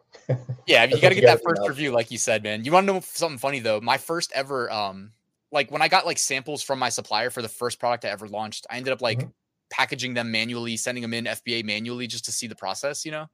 [0.68, 2.66] yeah, you got to get that first review, like you said, man.
[2.66, 3.80] You want to know something funny though?
[3.80, 5.12] My first ever um
[5.52, 8.28] like when I got like samples from my supplier for the first product I ever
[8.28, 9.30] launched, I ended up like mm-hmm.
[9.72, 13.28] packaging them manually, sending them in FBA manually just to see the process, you know?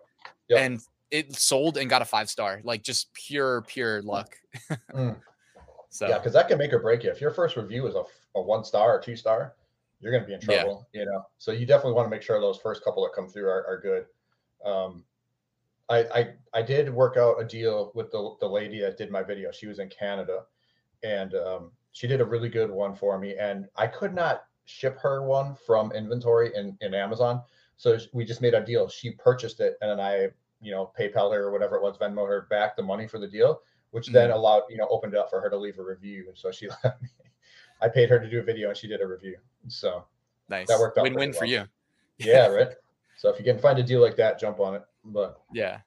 [0.49, 0.59] Yep.
[0.59, 0.79] And
[1.11, 4.35] it sold and got a five star, like just pure, pure luck.
[4.93, 5.15] mm.
[5.89, 7.11] So yeah, because that can make or break you.
[7.11, 8.03] If your first review is a,
[8.35, 9.53] a one star or two star,
[9.99, 11.01] you're going to be in trouble, yeah.
[11.01, 11.23] you know?
[11.37, 13.79] So you definitely want to make sure those first couple that come through are, are
[13.79, 14.05] good.
[14.65, 15.03] Um,
[15.89, 19.23] I, I, I did work out a deal with the, the lady that did my
[19.23, 19.51] video.
[19.51, 20.43] She was in Canada
[21.03, 24.99] and um, she did a really good one for me and i could not ship
[24.99, 27.41] her one from inventory in, in amazon.
[27.77, 28.87] So we just made a deal.
[28.87, 30.27] She purchased it and then i
[30.61, 33.27] you know paypal her or whatever it was venmo her back the money for the
[33.27, 34.13] deal which mm-hmm.
[34.13, 36.25] then allowed you know opened it up for her to leave a review.
[36.27, 37.09] And so she let me
[37.81, 39.37] i paid her to do a video and she did a review.
[39.67, 40.05] So
[40.49, 40.67] nice.
[40.67, 41.39] that worked out win-win well.
[41.39, 41.63] for you.
[42.17, 42.73] Yeah right?
[43.17, 44.83] So if you can find a deal like that jump on it.
[45.05, 45.79] But yeah.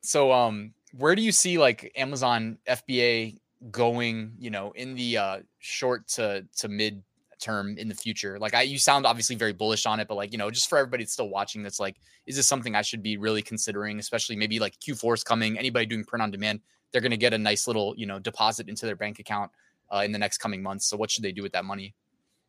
[0.00, 3.38] So um where do you see like amazon fba
[3.70, 7.02] going, you know, in the uh, short to to mid
[7.40, 8.38] term in the future?
[8.38, 10.78] Like I you sound obviously very bullish on it, but like, you know, just for
[10.78, 14.36] everybody that's still watching that's like, is this something I should be really considering, especially
[14.36, 16.60] maybe like Q4 is coming, anybody doing print on demand,
[16.92, 19.50] they're going to get a nice little, you know, deposit into their bank account
[19.92, 20.86] uh, in the next coming months.
[20.86, 21.94] So what should they do with that money?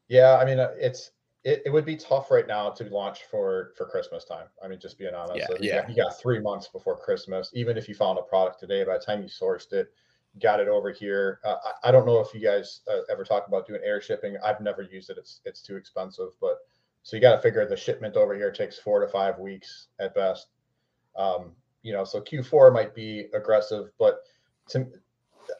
[0.07, 1.11] Yeah, I mean, uh, it's
[1.43, 4.47] it, it would be tough right now to launch for for Christmas time.
[4.63, 5.81] I mean, just being honest, Yeah, you, yeah.
[5.81, 7.51] Got, you got three months before Christmas.
[7.53, 9.91] Even if you found a product today, by the time you sourced it,
[10.39, 11.39] got it over here.
[11.45, 14.35] Uh, I, I don't know if you guys uh, ever talk about doing air shipping.
[14.43, 15.17] I've never used it.
[15.17, 16.57] It's it's too expensive, but
[17.03, 20.13] so you got to figure the shipment over here takes four to five weeks at
[20.13, 20.47] best.
[21.15, 24.19] Um, you know, so Q4 might be aggressive, but
[24.69, 24.87] to,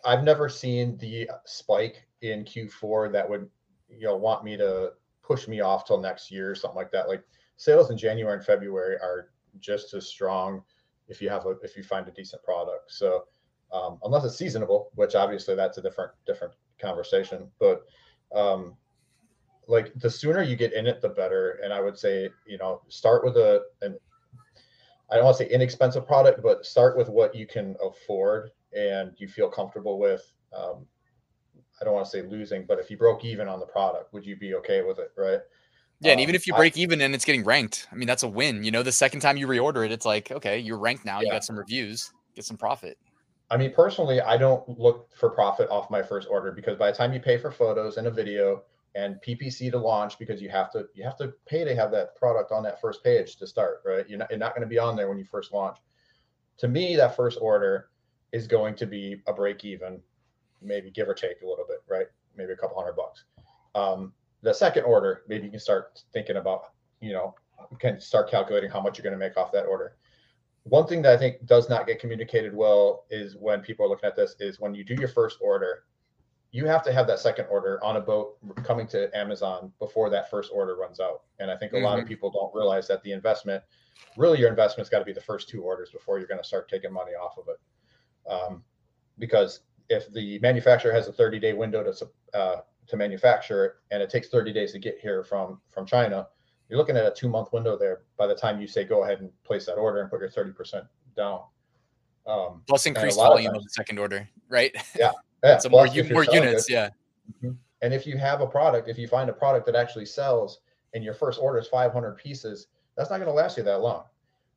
[0.03, 3.49] I've never seen the spike in Q4 that would
[3.89, 4.91] you know want me to
[5.23, 7.07] push me off till next year or something like that.
[7.07, 7.23] Like
[7.55, 10.63] sales in January and February are just as strong
[11.07, 12.91] if you have a if you find a decent product.
[12.91, 13.25] So
[13.71, 17.49] um, unless it's seasonable, which obviously that's a different different conversation.
[17.60, 17.84] But
[18.34, 18.75] um,
[19.67, 21.60] like the sooner you get in it, the better.
[21.63, 23.97] And I would say you know start with a an
[25.10, 29.13] I don't want to say inexpensive product, but start with what you can afford and
[29.17, 30.21] you feel comfortable with.
[30.56, 30.86] Um,
[31.80, 34.25] I don't want to say losing, but if you broke even on the product, would
[34.25, 35.12] you be okay with it?
[35.15, 35.39] Right.
[35.99, 38.08] Yeah, and Um, even if you I- break even and it's getting ranked, I mean
[38.08, 38.63] that's a win.
[38.63, 41.32] You know, the second time you reorder it, it's like, okay, you're ranked now, you
[41.32, 42.97] got some reviews, get some profit.
[43.49, 46.97] I mean, personally, I don't look for profit off my first order because by the
[46.97, 48.63] time you pay for photos and a video
[48.95, 52.15] and PPC to launch, because you have to you have to pay to have that
[52.15, 54.07] product on that first page to start, right?
[54.10, 55.77] You're not you're not going to be on there when you first launch.
[56.57, 57.89] To me, that first order
[58.33, 60.01] is going to be a break even,
[60.62, 62.07] maybe give or take a little bit, right?
[62.36, 63.23] Maybe a couple hundred bucks.
[63.75, 67.36] Um, the second order, maybe you can start thinking about, you know,
[67.79, 69.95] can start calculating how much you're going to make off that order
[70.69, 74.08] one thing that I think does not get communicated well is when people are looking
[74.08, 75.84] at this is when you do your first order,
[76.51, 80.30] you have to have that second order on a boat coming to Amazon before that
[80.30, 81.23] first order runs out.
[81.39, 83.63] And I think a lot of people don't realize that the investment,
[84.15, 86.69] really your investment's got to be the first two orders before you're going to start
[86.69, 88.32] taking money off of it.
[88.32, 88.63] Um,
[89.19, 94.01] because if the manufacturer has a 30 day window to uh, to manufacture it and
[94.01, 96.27] it takes 30 days to get here from from China,
[96.69, 99.21] you're looking at a two month window there by the time you say go ahead
[99.21, 101.41] and place that order and put your 30% down.
[102.25, 104.75] Um, Plus increased lot of volume of the second order, right?
[104.97, 105.12] yeah,
[105.60, 106.89] so more plus more units, it- yeah.
[107.82, 110.60] and if you have a product, if you find a product that actually sells
[110.93, 114.03] and your first order is 500 pieces, that's not going to last you that long.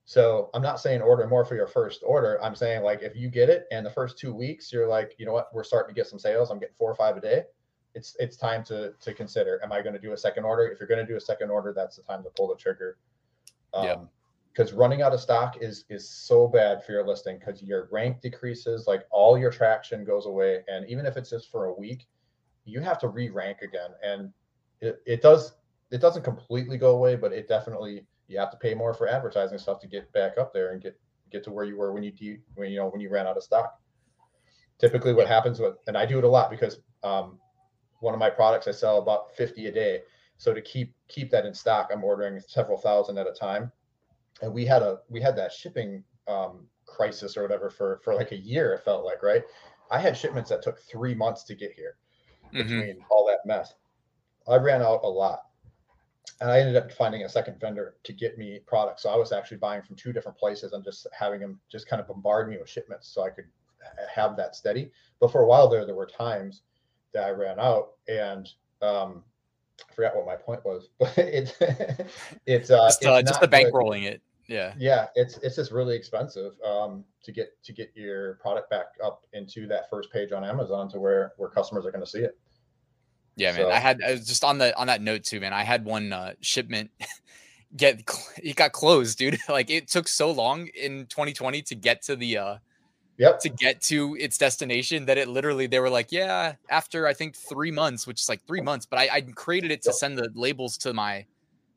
[0.05, 2.42] So I'm not saying order more for your first order.
[2.42, 5.27] I'm saying like if you get it and the first two weeks you're like, you
[5.27, 6.51] know what, we're starting to get some sales.
[6.51, 7.44] I'm getting four or five a day.
[7.94, 9.61] It's it's time to to consider.
[9.62, 10.68] Am I going to do a second order?
[10.68, 12.98] If you're going to do a second order, that's the time to pull the trigger.
[13.74, 13.92] Yeah.
[13.92, 14.09] Um,
[14.53, 18.20] because running out of stock is is so bad for your listing because your rank
[18.20, 22.09] decreases, like all your traction goes away, and even if it's just for a week,
[22.64, 24.33] you have to re-rank again, and
[24.81, 25.55] it, it does
[25.90, 29.59] it doesn't completely go away, but it definitely you have to pay more for advertising
[29.59, 30.98] stuff to get back up there and get
[31.31, 33.37] get to where you were when you de- when you know when you ran out
[33.37, 33.81] of stock.
[34.79, 37.38] Typically, what happens with and I do it a lot because um,
[38.01, 40.03] one of my products I sell about fifty a day,
[40.39, 43.71] so to keep keep that in stock, I'm ordering several thousand at a time,
[44.43, 48.33] and we had a we had that shipping um, crisis or whatever for for like
[48.33, 48.73] a year.
[48.75, 49.43] It felt like right.
[49.91, 51.97] I had shipments that took three months to get here
[52.53, 52.53] Mhm.
[52.53, 53.75] between all that mess.
[54.49, 55.47] I ran out a lot.
[56.41, 59.03] And I ended up finding a second vendor to get me products.
[59.03, 62.01] So I was actually buying from two different places and just having them just kind
[62.01, 63.47] of bombard me with shipments so I could
[64.09, 64.91] have that steady.
[65.19, 66.63] But for a while there, there were times
[67.12, 68.49] that I ran out and
[68.83, 69.23] um,
[69.88, 71.55] I forgot what my point was, but it's
[72.46, 74.23] it's uh, just uh, it's just the bankrolling it.
[74.49, 74.75] Yeah.
[74.77, 79.25] yeah it's it's just really expensive um to get to get your product back up
[79.33, 82.37] into that first page on amazon to where where customers are going to see it
[83.37, 83.70] Yeah, man.
[83.70, 85.53] I had I was just on the on that note too, man.
[85.53, 86.90] I had one uh, shipment
[87.77, 88.03] get
[88.42, 89.38] it got closed, dude.
[89.49, 92.57] like it took so long in 2020 to get to the uh
[93.20, 97.12] yep to get to its destination that it literally they were like, yeah, after I
[97.12, 100.16] think three months, which is like three months, but I, I created it to send
[100.16, 101.26] the labels to my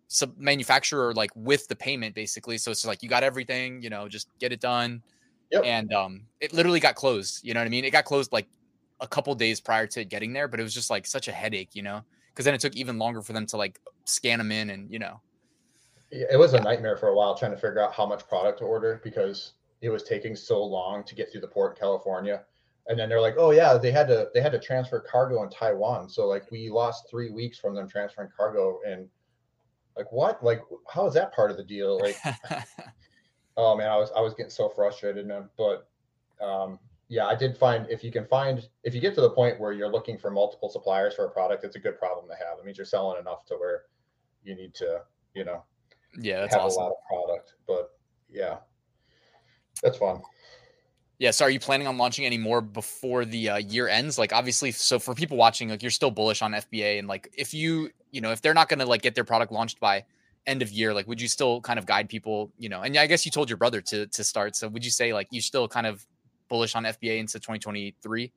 [0.08, 2.58] sub manufacturer like with the payment basically.
[2.58, 5.04] So it's like you got everything, you know, just get it done.
[5.52, 5.64] Yep.
[5.66, 7.46] And um it literally got closed.
[7.46, 7.84] You know what I mean?
[7.84, 8.48] It got closed like
[9.02, 11.72] a couple days prior to getting there, but it was just like such a headache,
[11.74, 14.70] you know, because then it took even longer for them to like scan them in
[14.70, 15.20] and you know.
[16.10, 18.66] It was a nightmare for a while trying to figure out how much product to
[18.66, 19.54] order because
[19.84, 22.44] it was taking so long to get through the port in California.
[22.88, 25.50] And then they're like, "Oh yeah, they had to they had to transfer cargo in
[25.50, 29.08] Taiwan, so like we lost three weeks from them transferring cargo." And
[29.96, 30.44] like, what?
[30.44, 31.98] Like, how is that part of the deal?
[32.00, 32.18] Like,
[33.58, 35.50] oh man, I was I was getting so frustrated, man.
[35.58, 35.88] But
[36.42, 39.60] um, yeah, I did find if you can find if you get to the point
[39.60, 42.60] where you're looking for multiple suppliers for a product, it's a good problem to have.
[42.60, 43.84] It means you're selling enough to where
[44.44, 45.02] you need to,
[45.36, 45.64] you know,
[46.20, 46.82] yeah, that's have awesome.
[46.82, 47.54] a lot of product.
[47.66, 47.92] But
[48.30, 48.58] yeah,
[49.84, 50.22] that's fine.
[51.20, 51.32] Yeah.
[51.32, 54.18] So are you planning on launching any more before the uh, year ends?
[54.18, 57.54] Like obviously, so for people watching, like you're still bullish on FBA and like if
[57.54, 60.04] you, you know, if they're not going to like get their product launched by
[60.48, 63.08] end of year, like would you still kind of guide people, you know, and I
[63.08, 64.56] guess you told your brother to to start.
[64.56, 66.06] So would you say like you still kind of
[66.50, 68.32] bullish on FBA into 2023?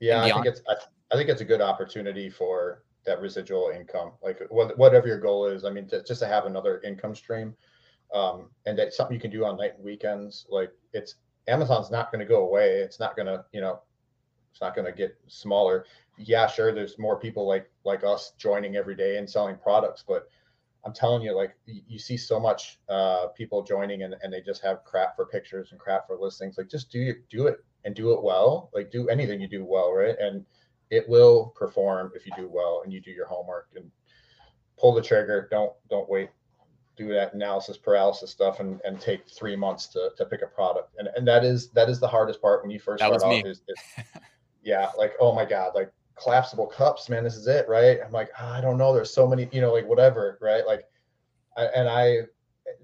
[0.00, 0.74] Yeah, I think it's I,
[1.12, 4.12] I, think it's a good opportunity for that residual income.
[4.22, 7.54] Like whatever your goal is, I mean, to, just to have another income stream,
[8.14, 10.46] um, and that's something you can do on night and weekends.
[10.48, 12.78] Like it's Amazon's not going to go away.
[12.78, 13.80] It's not going to, you know,
[14.50, 15.84] it's not going to get smaller.
[16.16, 16.72] Yeah, sure.
[16.72, 20.28] There's more people like like us joining every day and selling products, but
[20.84, 24.62] I'm telling you, like you see so much uh, people joining and, and they just
[24.62, 26.56] have crap for pictures and crap for listings.
[26.58, 28.70] Like just do do it and do it well.
[28.74, 30.16] Like do anything you do well, right?
[30.18, 30.44] And
[30.90, 33.90] it will perform if you do well and you do your homework and
[34.78, 35.48] pull the trigger.
[35.50, 36.30] Don't don't wait.
[36.98, 40.96] Do that analysis paralysis stuff and, and take three months to, to pick a product.
[40.98, 43.46] And and that is that is the hardest part when you first that start off.
[43.46, 44.04] Is, is,
[44.62, 47.98] yeah, like oh my god, like collapsible cups, man, this is it, right?
[48.04, 48.92] I'm like, oh, I don't know.
[48.92, 50.66] There's so many, you know, like whatever, right?
[50.66, 50.84] Like,
[51.56, 52.18] I, and I,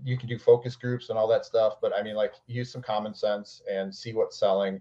[0.03, 2.83] you can do focus groups and all that stuff, but I mean, like, use some
[2.83, 4.81] common sense and see what's selling.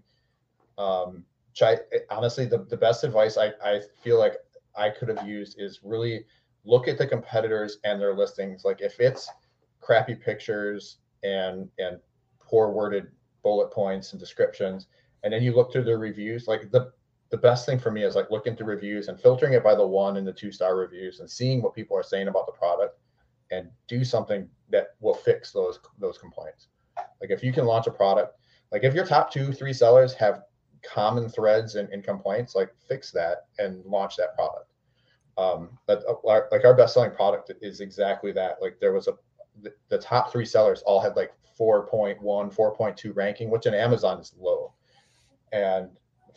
[0.78, 1.78] Um, try
[2.10, 4.36] honestly, the, the best advice I, I feel like
[4.76, 6.24] I could have used is really
[6.64, 8.64] look at the competitors and their listings.
[8.64, 9.30] Like, if it's
[9.80, 11.98] crappy pictures and and
[12.40, 13.08] poor worded
[13.42, 14.86] bullet points and descriptions,
[15.22, 16.92] and then you look through the reviews, like the
[17.30, 19.86] the best thing for me is like looking through reviews and filtering it by the
[19.86, 22.98] one and the two star reviews and seeing what people are saying about the product
[23.50, 26.68] and do something that will fix those those complaints.
[27.20, 28.38] Like if you can launch a product,
[28.70, 30.42] like if your top two, three sellers have
[30.82, 34.70] common threads and, and complaints, like fix that and launch that product.
[35.36, 38.58] Um, but uh, like our best selling product is exactly that.
[38.60, 39.12] Like there was a
[39.62, 44.34] the, the top three sellers all had like 4.1, 4.2 ranking, which in Amazon is
[44.38, 44.72] low.
[45.52, 45.90] And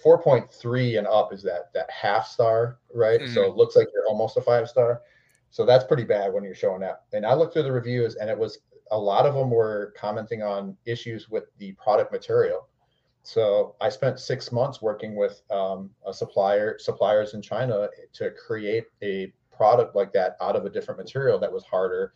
[0.04, 3.20] 4.3 and up is that that half star, right?
[3.20, 3.34] Mm-hmm.
[3.34, 5.02] So it looks like you're almost a five star.
[5.50, 7.06] So that's pretty bad when you're showing up.
[7.14, 8.60] And I looked through the reviews, and it was
[8.92, 12.68] a lot of them were commenting on issues with the product material.
[13.28, 18.86] So I spent six months working with um, a supplier suppliers in China to create
[19.04, 22.14] a product like that out of a different material that was harder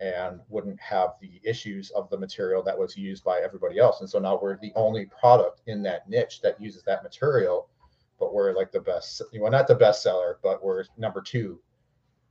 [0.00, 4.00] and wouldn't have the issues of the material that was used by everybody else.
[4.00, 7.68] And so now we're the only product in that niche that uses that material,
[8.18, 11.60] but we're like the best, well, not the best seller, but we're number two.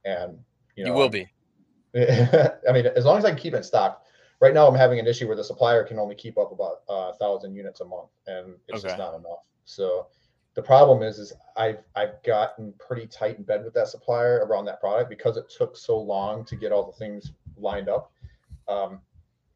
[0.03, 0.37] And
[0.75, 1.29] you know, you will be.
[1.95, 4.03] I mean, as long as I can keep it in stock.
[4.39, 6.91] Right now, I'm having an issue where the supplier can only keep up about a
[6.91, 8.89] uh, thousand units a month, and it's okay.
[8.89, 9.39] just not enough.
[9.65, 10.07] So
[10.53, 14.65] the problem is, is I've I've gotten pretty tight in bed with that supplier around
[14.65, 18.11] that product because it took so long to get all the things lined up,
[18.67, 18.99] um,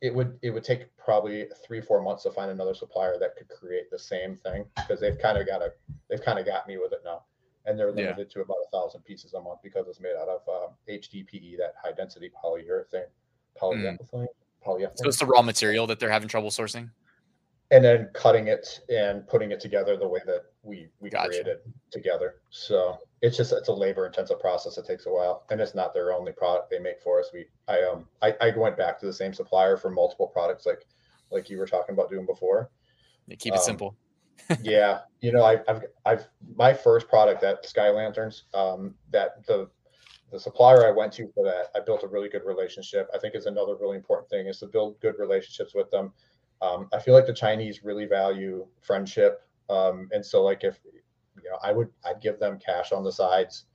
[0.01, 3.47] it would it would take probably three four months to find another supplier that could
[3.49, 5.71] create the same thing because they've kind of got a
[6.09, 7.23] they've kind of got me with it now,
[7.65, 8.33] and they're limited yeah.
[8.33, 11.75] to about a thousand pieces a month because it's made out of um, HDPE, that
[11.81, 13.05] high density polyurethane,
[13.59, 14.27] polyethylene, mm.
[14.65, 14.97] Polyethylene.
[14.97, 16.89] So it's the raw material that they're having trouble sourcing
[17.71, 21.29] and then cutting it and putting it together the way that we we gotcha.
[21.29, 21.57] created
[21.89, 22.35] together.
[22.49, 24.77] So it's just it's a labor intensive process.
[24.77, 27.29] It takes a while, and it's not their only product they make for us.
[27.33, 30.85] We I um I, I went back to the same supplier for multiple products like
[31.31, 32.69] like you were talking about doing before.
[33.27, 33.95] Yeah, keep it um, simple.
[34.61, 39.69] yeah, you know I, I've I've my first product that Sky Lanterns um that the
[40.31, 43.09] the supplier I went to for that I built a really good relationship.
[43.13, 46.13] I think is another really important thing is to build good relationships with them
[46.61, 51.49] um, I feel like the Chinese really value friendship, um, and so like if you
[51.49, 53.65] know, I would I'd give them cash on the sides.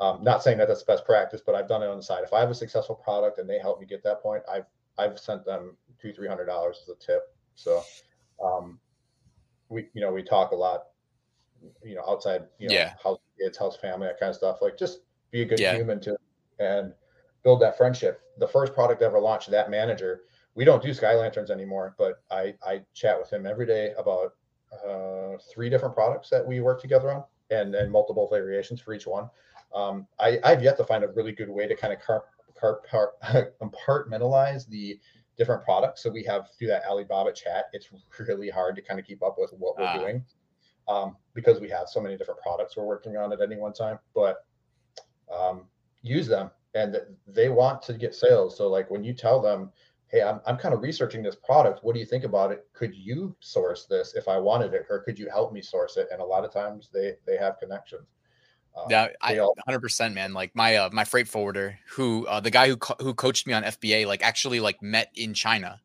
[0.00, 2.24] Um, not saying that that's best practice, but I've done it on the side.
[2.24, 4.66] If I have a successful product and they help me get that point, I've
[4.98, 7.22] I've sent them two three hundred dollars as a tip.
[7.54, 7.82] So
[8.44, 8.80] um,
[9.68, 10.86] we you know we talk a lot,
[11.84, 12.94] you know, outside you know yeah.
[13.02, 14.58] house kids, house family, that kind of stuff.
[14.60, 15.00] Like just
[15.34, 15.74] be a good yeah.
[15.74, 16.16] human to
[16.60, 16.92] and
[17.42, 18.22] build that friendship.
[18.38, 20.22] The first product ever launched, that manager
[20.54, 24.34] we don't do sky lanterns anymore, but I, I chat with him every day about
[24.72, 29.06] uh, three different products that we work together on and, and multiple variations for each
[29.06, 29.28] one.
[29.74, 32.24] Um, I, I've yet to find a really good way to kind of car,
[32.58, 33.14] car, car,
[33.60, 34.98] compartmentalize the
[35.36, 36.04] different products.
[36.04, 37.88] So we have through that Alibaba chat, it's
[38.20, 39.98] really hard to kind of keep up with what we're uh.
[39.98, 40.24] doing
[40.86, 43.98] um, because we have so many different products we're working on at any one time.
[44.14, 44.44] But
[45.32, 45.64] um,
[46.02, 46.96] use them, and
[47.26, 48.56] they want to get sales.
[48.56, 49.70] So like when you tell them
[50.14, 51.80] hey, I'm, I'm kind of researching this product.
[51.82, 52.68] What do you think about it?
[52.72, 56.06] Could you source this if I wanted it, or could you help me source it?
[56.12, 58.06] And a lot of times they they have connections.
[58.76, 59.34] Um, yeah, I
[59.68, 60.32] 100% man.
[60.32, 63.52] Like my uh, my freight forwarder, who uh, the guy who co- who coached me
[63.52, 65.80] on FBA, like actually like met in China.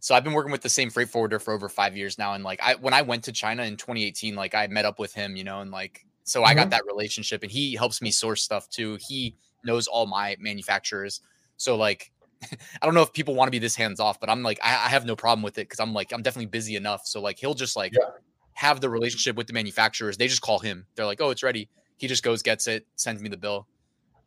[0.00, 2.42] So I've been working with the same freight forwarder for over five years now, and
[2.42, 5.36] like I when I went to China in 2018, like I met up with him,
[5.36, 6.48] you know, and like so mm-hmm.
[6.48, 6.70] I got mm-hmm.
[6.70, 8.98] that relationship, and he helps me source stuff too.
[9.00, 11.20] He knows all my manufacturers,
[11.56, 12.12] so like
[12.82, 14.70] I don't know if people want to be this hands off, but I'm like, I,
[14.70, 17.06] I have no problem with it because I'm like, I'm definitely busy enough.
[17.06, 18.08] So like, he'll just like yeah.
[18.54, 20.16] have the relationship with the manufacturers.
[20.16, 20.86] They just call him.
[20.94, 21.68] They're like, oh, it's ready.
[21.96, 23.66] He just goes, gets it, sends me the bill,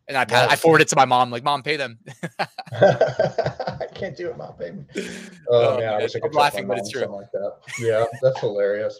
[0.07, 1.31] and I I forward it to my mom.
[1.31, 1.97] Like, mom, pay them.
[2.71, 4.53] I can't do it, mom.
[4.53, 4.83] Pay me.
[5.49, 6.31] Oh, oh man, I wish I could.
[6.31, 7.05] I'm laughing, but it's true.
[7.05, 7.53] Like that.
[7.79, 8.99] Yeah, that's hilarious.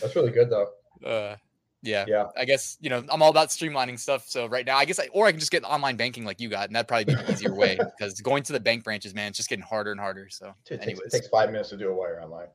[0.00, 0.68] That's really good though.
[1.04, 1.36] Uh,
[1.82, 2.04] yeah.
[2.08, 2.26] Yeah.
[2.36, 4.26] I guess, you know, I'm all about streamlining stuff.
[4.28, 6.48] So right now, I guess, I, or I can just get online banking like you
[6.48, 9.28] got, and that'd probably be the easier way because going to the bank branches, man,
[9.28, 10.28] it's just getting harder and harder.
[10.30, 12.48] So, it takes, it takes five minutes to do a wire online.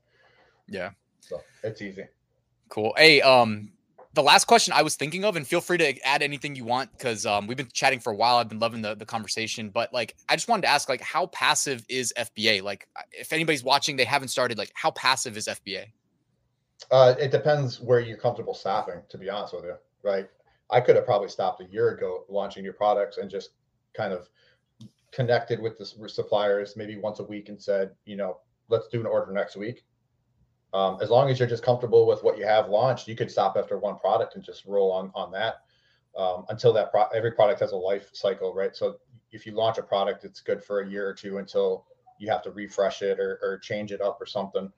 [0.68, 0.92] Yeah.
[1.20, 2.06] So it's easy.
[2.70, 2.94] Cool.
[2.98, 3.72] Hey, um,
[4.14, 6.92] the last question I was thinking of, and feel free to add anything you want
[6.92, 8.38] because um, we've been chatting for a while.
[8.38, 11.28] I've been loving the, the conversation, but like, I just wanted to ask, like, how
[11.28, 12.62] passive is FBA?
[12.64, 15.86] Like, if anybody's watching, they haven't started, like, how passive is FBA?
[16.90, 19.76] Uh, it depends where you're comfortable stopping, to be honest with you.
[20.04, 20.28] Right.
[20.70, 23.52] I could have probably stopped a year ago launching new products and just
[23.94, 24.30] kind of
[25.12, 28.38] connected with the suppliers maybe once a week and said, you know,
[28.70, 29.84] let's do an order next week.
[30.74, 33.58] Um, as long as you're just comfortable with what you have launched, you could stop
[33.58, 35.56] after one product and just roll on on that
[36.18, 38.76] um, until that pro- every product has a life cycle, right?
[38.76, 38.98] So
[39.32, 41.86] if you launch a product, it's good for a year or two until
[42.20, 44.72] you have to refresh it or, or change it up or something.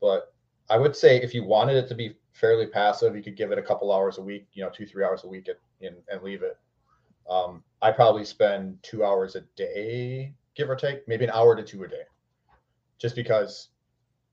[0.00, 0.33] But
[0.70, 3.58] I would say if you wanted it to be fairly passive, you could give it
[3.58, 6.22] a couple hours a week, you know, two, three hours a week at, in, and
[6.22, 6.58] leave it.
[7.28, 11.62] Um, I probably spend two hours a day, give or take, maybe an hour to
[11.62, 12.02] two a day,
[12.98, 13.68] just because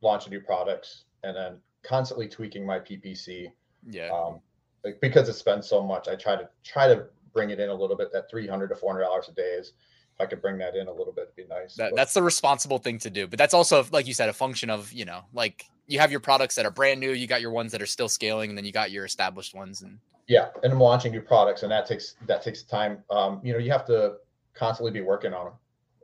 [0.02, 3.52] launching new products and then constantly tweaking my PPC.
[3.88, 4.10] Yeah.
[4.10, 4.40] Um,
[4.84, 7.74] like because it spends so much, I try to try to bring it in a
[7.74, 8.12] little bit.
[8.12, 9.74] That three hundred to four hundred dollars a day is
[10.22, 11.76] I could bring that in a little bit, it'd be nice.
[11.76, 13.28] That, that's the responsible thing to do.
[13.28, 16.20] But that's also, like you said, a function of, you know, like you have your
[16.20, 18.66] products that are brand new, you got your ones that are still scaling, and then
[18.66, 19.82] you got your established ones.
[19.82, 23.04] And yeah, and I'm launching new products, and that takes that takes time.
[23.10, 24.16] Um, you know, you have to
[24.54, 25.54] constantly be working on them,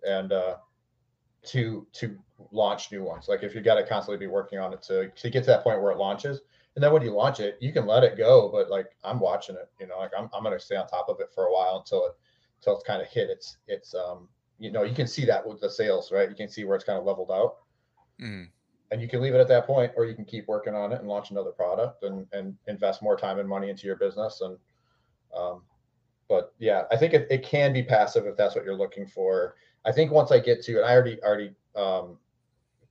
[0.03, 0.55] and uh,
[1.45, 2.17] to to
[2.51, 3.27] launch new ones.
[3.27, 5.63] Like if you got to constantly be working on it to to get to that
[5.63, 6.41] point where it launches,
[6.75, 8.49] and then when you launch it, you can let it go.
[8.49, 11.19] But like I'm watching it, you know, like I'm I'm gonna stay on top of
[11.19, 12.11] it for a while until it
[12.59, 13.29] until it's kind of hit.
[13.29, 14.27] Its its um
[14.59, 16.29] you know you can see that with the sales right?
[16.29, 17.57] You can see where it's kind of leveled out.
[18.19, 18.47] Mm.
[18.89, 20.99] and you can leave it at that point or you can keep working on it
[20.99, 24.57] and launch another product and and invest more time and money into your business and
[25.37, 25.61] um
[26.27, 29.53] but yeah i think it, it can be passive if that's what you're looking for.
[29.85, 32.17] I think once i get to and i already already um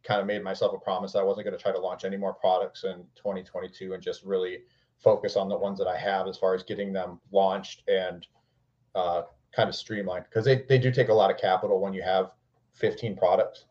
[0.04, 2.16] kind of made myself a promise that i wasn't going to try to launch any
[2.16, 4.60] more products in 2022 and just really
[5.02, 8.28] focus on the ones that i have as far as getting them launched and
[8.94, 9.22] uh,
[9.56, 12.30] kind of streamlined because they, they do take a lot of capital when you have
[12.74, 13.64] 15 products.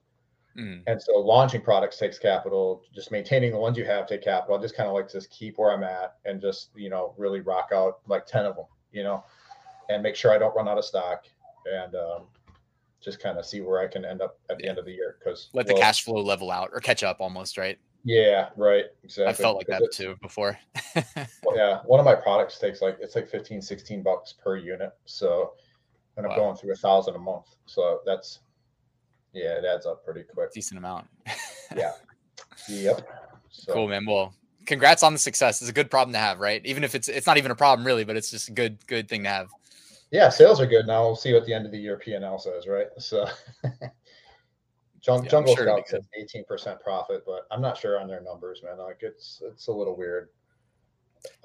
[0.57, 0.81] Mm.
[0.87, 4.57] And so launching products takes capital, just maintaining the ones you have take capital.
[4.57, 7.13] I just kind of like to just keep where I'm at and just, you know,
[7.17, 9.23] really rock out like 10 of them, you know,
[9.89, 11.25] and make sure I don't run out of stock
[11.71, 12.23] and um,
[13.01, 15.17] just kind of see where I can end up at the end of the year.
[15.23, 17.77] Cause let well, the cash flow level out or catch up almost, right?
[18.05, 18.85] Yeah, right.
[19.03, 19.27] Exactly.
[19.29, 20.57] I felt like that it, too before.
[20.95, 21.79] well, yeah.
[21.85, 24.91] One of my products takes like, it's like 15, 16 bucks per unit.
[25.05, 25.53] So
[26.17, 27.55] and I'm going through a thousand a month.
[27.65, 28.39] So that's
[29.33, 30.53] yeah, it adds up pretty quick.
[30.53, 31.07] Decent amount.
[31.75, 31.91] yeah.
[32.69, 33.07] Yep.
[33.49, 33.73] So.
[33.73, 34.05] Cool, man.
[34.05, 34.33] Well,
[34.65, 35.61] congrats on the success.
[35.61, 36.65] It's a good problem to have, right?
[36.65, 39.07] Even if it's it's not even a problem really, but it's just a good good
[39.07, 39.49] thing to have.
[40.11, 40.87] Yeah, sales are good.
[40.87, 42.87] Now we'll see what the end of the year P&L says, right?
[42.97, 43.27] So
[45.01, 48.61] Jungle, yeah, Jungle sure Scout says 18% profit, but I'm not sure on their numbers,
[48.63, 48.77] man.
[48.77, 50.29] Like it's it's a little weird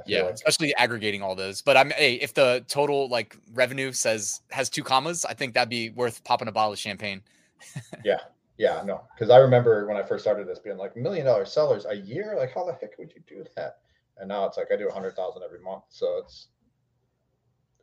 [0.07, 0.35] yeah, like.
[0.35, 1.63] especially aggregating all those.
[1.63, 5.69] But I'm hey, if the total like revenue says has two commas, I think that'd
[5.69, 7.23] be worth popping a bottle of champagne.
[8.05, 8.21] yeah,
[8.59, 11.87] yeah, no, because I remember when I first started this being like million dollar sellers
[11.89, 12.35] a year.
[12.37, 13.79] Like, how the heck would you do that?
[14.19, 16.49] And now it's like I do a hundred thousand every month, so it's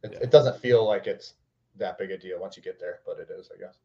[0.03, 0.19] it, yeah.
[0.21, 1.33] it doesn't feel like it's
[1.77, 3.77] that big a deal once you get there, but it is, I guess.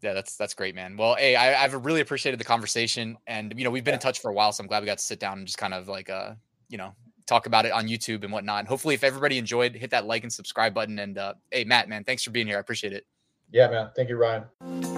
[0.00, 0.96] Yeah, that's that's great, man.
[0.96, 3.96] Well, hey, I, have really appreciated the conversation, and you know we've been yeah.
[3.96, 5.58] in touch for a while, so I'm glad we got to sit down and just
[5.58, 6.34] kind of like uh,
[6.68, 6.94] you know,
[7.28, 8.60] talk about it on YouTube and whatnot.
[8.60, 10.98] And hopefully, if everybody enjoyed, hit that like and subscribe button.
[10.98, 12.56] And uh, hey, Matt, man, thanks for being here.
[12.56, 13.06] I appreciate it.
[13.52, 13.90] Yeah, man.
[13.94, 14.97] Thank you, Ryan.